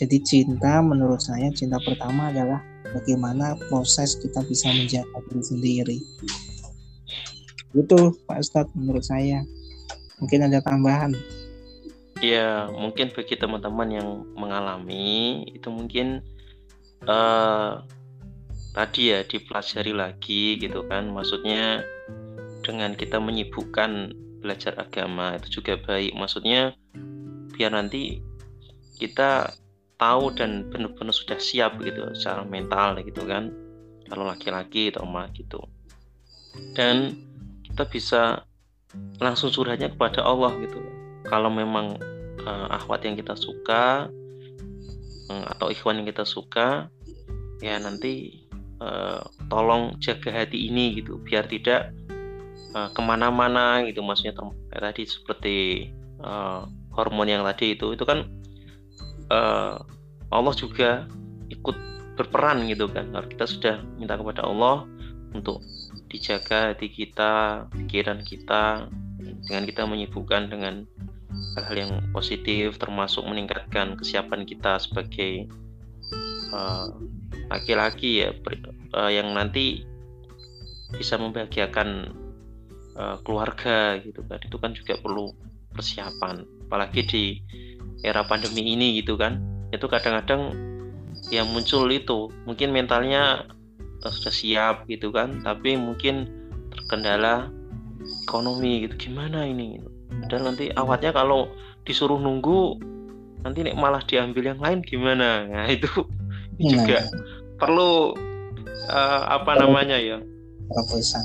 jadi 0.00 0.16
cinta 0.22 0.80
menurut 0.80 1.20
saya 1.20 1.52
cinta 1.52 1.76
pertama 1.82 2.30
adalah 2.32 2.64
bagaimana 2.96 3.52
proses 3.68 4.16
kita 4.16 4.40
bisa 4.48 4.72
menjaga 4.72 5.18
diri 5.28 5.44
sendiri. 5.44 5.98
Itu 7.76 8.16
Pak 8.24 8.38
Ustadz 8.40 8.72
menurut 8.72 9.04
saya. 9.04 9.44
Mungkin 10.22 10.46
ada 10.48 10.64
tambahan. 10.64 11.12
Ya 12.20 12.68
mungkin 12.68 13.12
bagi 13.16 13.34
teman-teman 13.36 13.88
yang 13.88 14.08
mengalami 14.36 15.40
itu 15.48 15.72
mungkin 15.72 16.20
uh, 17.08 17.80
tadi 18.76 19.16
ya 19.16 19.24
dipelajari 19.24 19.92
lagi 19.96 20.60
gitu 20.60 20.84
kan. 20.84 21.08
Maksudnya 21.08 21.84
dengan 22.60 22.92
kita 22.92 23.16
menyibukkan 23.16 24.12
belajar 24.44 24.76
agama 24.76 25.40
itu 25.40 25.60
juga 25.60 25.80
baik. 25.80 26.12
Maksudnya 26.12 26.76
biar 27.56 27.72
nanti 27.72 28.20
kita 29.00 29.52
tahu 30.00 30.32
dan 30.32 30.64
benar-benar 30.72 31.12
sudah 31.12 31.36
siap 31.36 31.76
gitu 31.84 32.08
secara 32.16 32.40
mental 32.48 32.96
gitu 33.04 33.28
kan 33.28 33.52
kalau 34.08 34.24
laki-laki 34.24 34.88
atau 34.88 35.04
emak 35.04 35.36
gitu 35.36 35.60
dan 36.72 37.20
kita 37.68 37.84
bisa 37.84 38.22
langsung 39.20 39.52
surahnya 39.52 39.92
kepada 39.92 40.24
Allah 40.24 40.56
gitu 40.64 40.80
kalau 41.30 41.48
memang 41.48 41.94
uh, 42.42 42.66
akhwat 42.74 43.06
yang 43.06 43.14
kita 43.14 43.38
suka 43.38 44.10
uh, 45.30 45.44
atau 45.56 45.70
ikhwan 45.70 46.02
yang 46.02 46.08
kita 46.10 46.26
suka 46.26 46.90
ya 47.62 47.78
nanti 47.78 48.42
uh, 48.82 49.22
tolong 49.46 49.94
jaga 50.02 50.34
hati 50.34 50.66
ini 50.66 50.98
gitu 50.98 51.22
biar 51.22 51.46
tidak 51.46 51.94
uh, 52.74 52.90
ke 52.90 53.00
mana-mana 53.00 53.86
gitu 53.86 54.02
maksudnya 54.02 54.34
tadi 54.74 55.06
seperti 55.06 55.56
uh, 56.26 56.66
hormon 56.90 57.30
yang 57.30 57.46
tadi 57.46 57.78
itu 57.78 57.94
itu 57.94 58.02
kan 58.02 58.26
uh, 59.30 59.78
Allah 60.30 60.54
juga 60.58 61.06
ikut 61.50 61.76
berperan 62.20 62.68
gitu 62.68 62.84
kan. 62.90 63.08
Kalau 63.16 63.26
kita 63.32 63.44
sudah 63.48 63.74
minta 63.96 64.20
kepada 64.20 64.44
Allah 64.44 64.84
untuk 65.32 65.64
dijaga 66.12 66.74
hati 66.74 66.92
kita, 66.92 67.64
pikiran 67.72 68.20
kita 68.26 68.90
dengan 69.48 69.64
kita 69.64 69.82
menyibukkan 69.88 70.52
dengan 70.52 70.84
hal-hal 71.56 71.76
yang 71.76 71.92
positif 72.14 72.78
termasuk 72.78 73.26
meningkatkan 73.26 73.98
kesiapan 73.98 74.46
kita 74.46 74.78
sebagai 74.78 75.50
uh, 76.54 76.90
laki-laki 77.50 78.26
ya 78.26 78.30
uh, 78.94 79.10
yang 79.10 79.34
nanti 79.34 79.82
bisa 80.94 81.18
membahagiakan 81.18 82.14
uh, 82.98 83.16
keluarga 83.22 83.98
gitu 84.02 84.22
kan. 84.26 84.38
Itu 84.42 84.56
kan 84.58 84.70
juga 84.74 84.98
perlu 84.98 85.34
persiapan. 85.74 86.46
Apalagi 86.66 87.00
di 87.06 87.24
era 88.06 88.22
pandemi 88.26 88.74
ini 88.74 88.98
gitu 89.02 89.14
kan. 89.18 89.42
Itu 89.70 89.86
kadang-kadang 89.86 90.54
yang 91.30 91.46
muncul 91.50 91.86
itu 91.90 92.30
mungkin 92.46 92.74
mentalnya 92.74 93.46
uh, 94.02 94.12
sudah 94.12 94.34
siap 94.34 94.76
gitu 94.90 95.14
kan. 95.14 95.42
Tapi 95.42 95.78
mungkin 95.78 96.26
terkendala 96.74 97.50
ekonomi 98.26 98.86
gitu. 98.86 99.10
Gimana 99.10 99.46
ini 99.46 99.78
dan 100.30 100.46
nanti 100.46 100.70
awalnya 100.74 101.14
kalau 101.14 101.50
disuruh 101.86 102.18
nunggu 102.18 102.78
nanti 103.40 103.64
nih 103.64 103.74
malah 103.74 104.04
diambil 104.04 104.54
yang 104.54 104.60
lain 104.60 104.80
gimana? 104.84 105.46
Nah 105.48 105.66
itu 105.70 105.88
nah. 105.96 106.70
juga 106.70 106.98
perlu 107.56 108.14
uh, 108.90 109.22
apa 109.30 109.52
namanya 109.58 109.96
ya? 109.96 110.18
terobosan. 110.70 111.24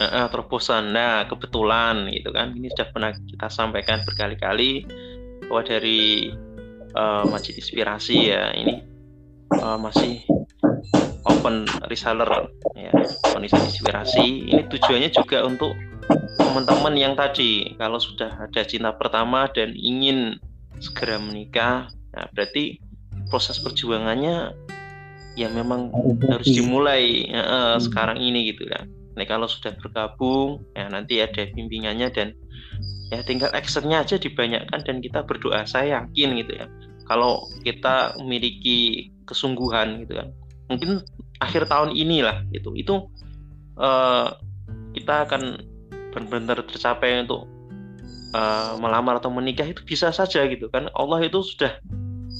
Uh, 0.00 0.26
terobosan. 0.32 0.84
Nah 0.90 1.28
kebetulan 1.28 2.08
gitu 2.10 2.32
kan 2.32 2.56
ini 2.56 2.72
sudah 2.72 2.88
pernah 2.90 3.10
kita 3.14 3.46
sampaikan 3.52 4.02
berkali-kali 4.02 4.88
bahwa 5.46 5.62
dari 5.66 6.32
uh, 6.96 7.24
Masjid 7.28 7.54
Inspirasi 7.54 8.34
ya 8.34 8.50
ini 8.56 8.82
uh, 9.60 9.78
masih 9.78 10.24
open 11.28 11.68
reseller 11.92 12.50
ya 12.74 12.92
open 13.28 13.44
inspirasi. 13.44 14.48
Ini 14.48 14.62
tujuannya 14.72 15.10
juga 15.12 15.44
untuk 15.44 15.76
teman-teman 16.38 16.94
yang 16.98 17.14
tadi 17.14 17.74
kalau 17.78 17.98
sudah 18.02 18.30
ada 18.36 18.62
cinta 18.66 18.90
pertama 18.94 19.46
dan 19.52 19.74
ingin 19.76 20.38
segera 20.80 21.20
menikah, 21.20 21.88
nah 22.14 22.26
berarti 22.34 22.80
proses 23.30 23.60
perjuangannya 23.62 24.52
ya 25.38 25.48
memang 25.52 25.94
harus 26.26 26.48
dimulai 26.50 27.30
uh, 27.30 27.76
hmm. 27.76 27.86
sekarang 27.86 28.18
ini 28.18 28.50
gitu 28.50 28.66
kan. 28.66 28.90
Nah 29.14 29.24
kalau 29.26 29.46
sudah 29.46 29.74
bergabung, 29.78 30.64
ya 30.74 30.90
nanti 30.90 31.22
ada 31.22 31.46
bimbingannya 31.54 32.08
dan 32.10 32.28
ya 33.10 33.22
tinggal 33.26 33.50
actionnya 33.54 34.02
aja 34.02 34.18
dibanyakkan 34.18 34.82
dan 34.82 34.98
kita 34.98 35.22
berdoa. 35.22 35.66
Saya 35.66 36.02
yakin 36.02 36.40
gitu 36.42 36.52
ya. 36.58 36.66
Kalau 37.06 37.46
kita 37.66 38.14
memiliki 38.22 39.10
kesungguhan 39.26 40.06
gitu 40.06 40.18
kan, 40.18 40.28
mungkin 40.70 41.02
akhir 41.42 41.66
tahun 41.66 41.94
inilah 41.94 42.46
gitu. 42.54 42.74
Itu 42.78 43.10
uh, 43.78 44.34
kita 44.94 45.26
akan 45.26 45.42
benar-benar 46.10 46.62
tercapai 46.66 47.22
untuk 47.24 47.46
uh, 48.34 48.74
melamar 48.78 49.18
atau 49.18 49.30
menikah 49.30 49.66
itu 49.66 49.82
bisa 49.86 50.10
saja 50.10 50.44
gitu 50.46 50.70
kan. 50.70 50.90
Allah 50.94 51.22
itu 51.24 51.42
sudah 51.42 51.78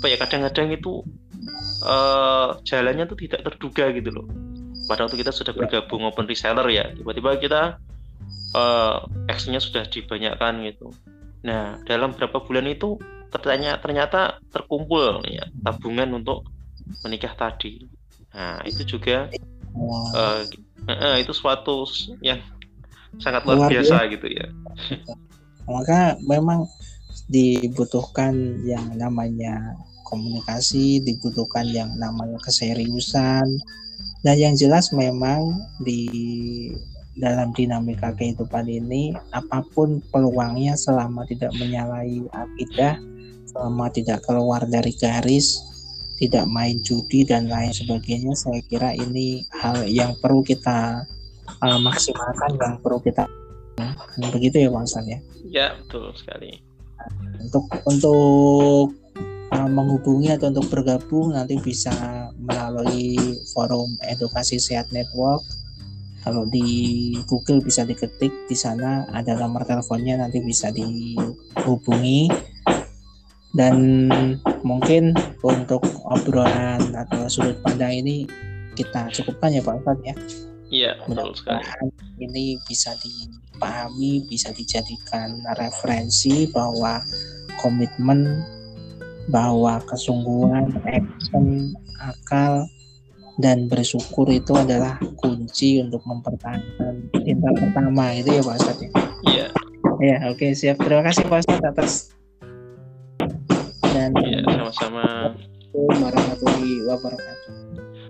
apa 0.00 0.06
ya 0.09 0.16
kadang-kadang 0.16 0.72
itu 0.72 1.04
uh, 1.85 2.56
jalannya 2.64 3.04
tuh 3.04 3.18
tidak 3.18 3.44
terduga 3.46 3.90
gitu 3.92 4.11
loh. 4.11 4.26
Pada 4.88 5.06
waktu 5.06 5.22
kita 5.22 5.30
sudah 5.30 5.54
ya. 5.54 5.59
bergabung 5.59 6.02
open 6.09 6.26
reseller 6.26 6.66
ya 6.72 6.90
tiba-tiba 6.94 7.38
kita 7.38 7.62
uh, 8.56 9.06
actionnya 9.30 9.62
sudah 9.62 9.87
dibanyakkan 9.87 10.62
gitu. 10.66 10.90
Nah 11.46 11.78
dalam 11.87 12.14
berapa 12.16 12.42
bulan 12.42 12.66
itu 12.70 12.98
tertanya 13.30 13.78
ternyata 13.78 14.42
terkumpul 14.50 15.22
ya 15.30 15.46
tabungan 15.62 16.11
untuk 16.18 16.46
menikah 17.06 17.35
tadi. 17.38 17.87
Nah 18.35 18.62
itu 18.66 18.83
juga 18.83 19.30
uh, 20.16 20.42
uh, 20.88 21.16
itu 21.18 21.33
suatu 21.35 21.87
yang 22.24 22.42
sangat 23.18 23.42
luar, 23.49 23.66
biasa 23.73 24.07
gitu 24.12 24.27
ya. 24.31 24.46
Maka 25.75 26.18
memang 26.23 26.70
dibutuhkan 27.31 28.62
yang 28.66 28.94
namanya 28.94 29.79
komunikasi, 30.07 31.03
dibutuhkan 31.03 31.66
yang 31.70 31.90
namanya 31.99 32.38
keseriusan, 32.42 33.46
dan 34.27 34.37
yang 34.37 34.55
jelas 34.59 34.90
memang 34.90 35.55
di 35.87 36.11
dalam 37.18 37.55
dinamika 37.55 38.11
kehidupan 38.16 38.66
ini 38.66 39.12
apa 39.35 39.62
pun 39.75 40.03
peluangnya 40.11 40.75
selama 40.75 41.23
tidak 41.31 41.55
menyalahi 41.59 42.27
akidah, 42.35 42.99
selama 43.46 43.87
tidak 43.94 44.25
keluar 44.27 44.62
dari 44.66 44.90
garis, 44.99 45.62
tidak 46.18 46.44
main 46.51 46.83
judi 46.83 47.23
dan 47.23 47.46
lain 47.46 47.70
sebagainya, 47.70 48.35
saya 48.35 48.61
kira 48.66 48.92
ini 48.92 49.46
hal 49.62 49.87
yang 49.87 50.12
perlu 50.18 50.42
kita 50.42 51.07
uh, 51.58 51.78
maksimalkan 51.82 52.54
yang 52.56 52.74
perlu 52.78 53.02
kita 53.02 53.26
begitu 54.28 54.60
ya 54.60 54.68
Bang 54.68 54.84
San 54.84 55.08
ya? 55.08 55.18
Ya 55.48 55.66
betul 55.80 56.12
sekali. 56.12 56.60
Untuk 57.40 57.64
untuk 57.88 58.92
uh, 59.56 59.70
menghubungi 59.70 60.36
atau 60.36 60.52
untuk 60.52 60.68
bergabung 60.68 61.32
nanti 61.32 61.56
bisa 61.56 61.92
melalui 62.36 63.16
forum 63.56 63.96
edukasi 64.04 64.60
sehat 64.60 64.92
network. 64.92 65.40
Kalau 66.20 66.44
di 66.44 67.16
Google 67.24 67.64
bisa 67.64 67.80
diketik 67.88 68.28
di 68.44 68.52
sana 68.52 69.08
ada 69.16 69.40
nomor 69.40 69.64
teleponnya 69.64 70.20
nanti 70.20 70.44
bisa 70.44 70.68
dihubungi. 70.68 72.28
Dan 73.50 74.06
mungkin 74.62 75.10
untuk 75.42 75.82
obrolan 76.06 76.94
atau 76.94 77.26
sudut 77.26 77.58
pandang 77.66 78.04
ini 78.04 78.28
kita 78.78 79.10
cukupkan 79.10 79.50
ya 79.50 79.64
Pak 79.64 79.82
Ustadz 79.82 80.06
ya. 80.06 80.14
Iya, 80.70 80.94
betul 81.04 81.35
sekali. 81.35 81.66
Ini 82.22 82.62
bisa 82.62 82.94
dipahami, 83.02 84.24
bisa 84.30 84.54
dijadikan 84.54 85.42
referensi 85.59 86.46
bahwa 86.54 87.02
komitmen, 87.59 88.46
bahwa 89.26 89.83
kesungguhan, 89.90 90.70
action, 90.87 91.74
akal, 91.98 92.70
dan 93.42 93.66
bersyukur 93.66 94.30
itu 94.30 94.54
adalah 94.54 94.94
kunci 95.18 95.83
untuk 95.83 96.06
mempertahankan 96.06 97.09
cinta 97.18 97.50
pertama 97.56 98.14
itu 98.14 98.38
ya 98.38 98.42
Pak 98.46 98.56
Ustadz 98.62 98.83
ya. 98.85 98.90
Iya. 99.26 99.46
Ya, 100.00 100.16
oke 100.30 100.38
okay, 100.38 100.50
siap. 100.54 100.78
Terima 100.78 101.02
kasih 101.02 101.26
Pak 101.26 101.38
Ustadz 101.44 101.66
atas 101.66 101.92
dan 103.90 104.14
ya, 104.22 104.38
sama-sama. 104.46 105.35
Warahmatullahi 105.74 106.83
wabarakatuh. 106.87 107.60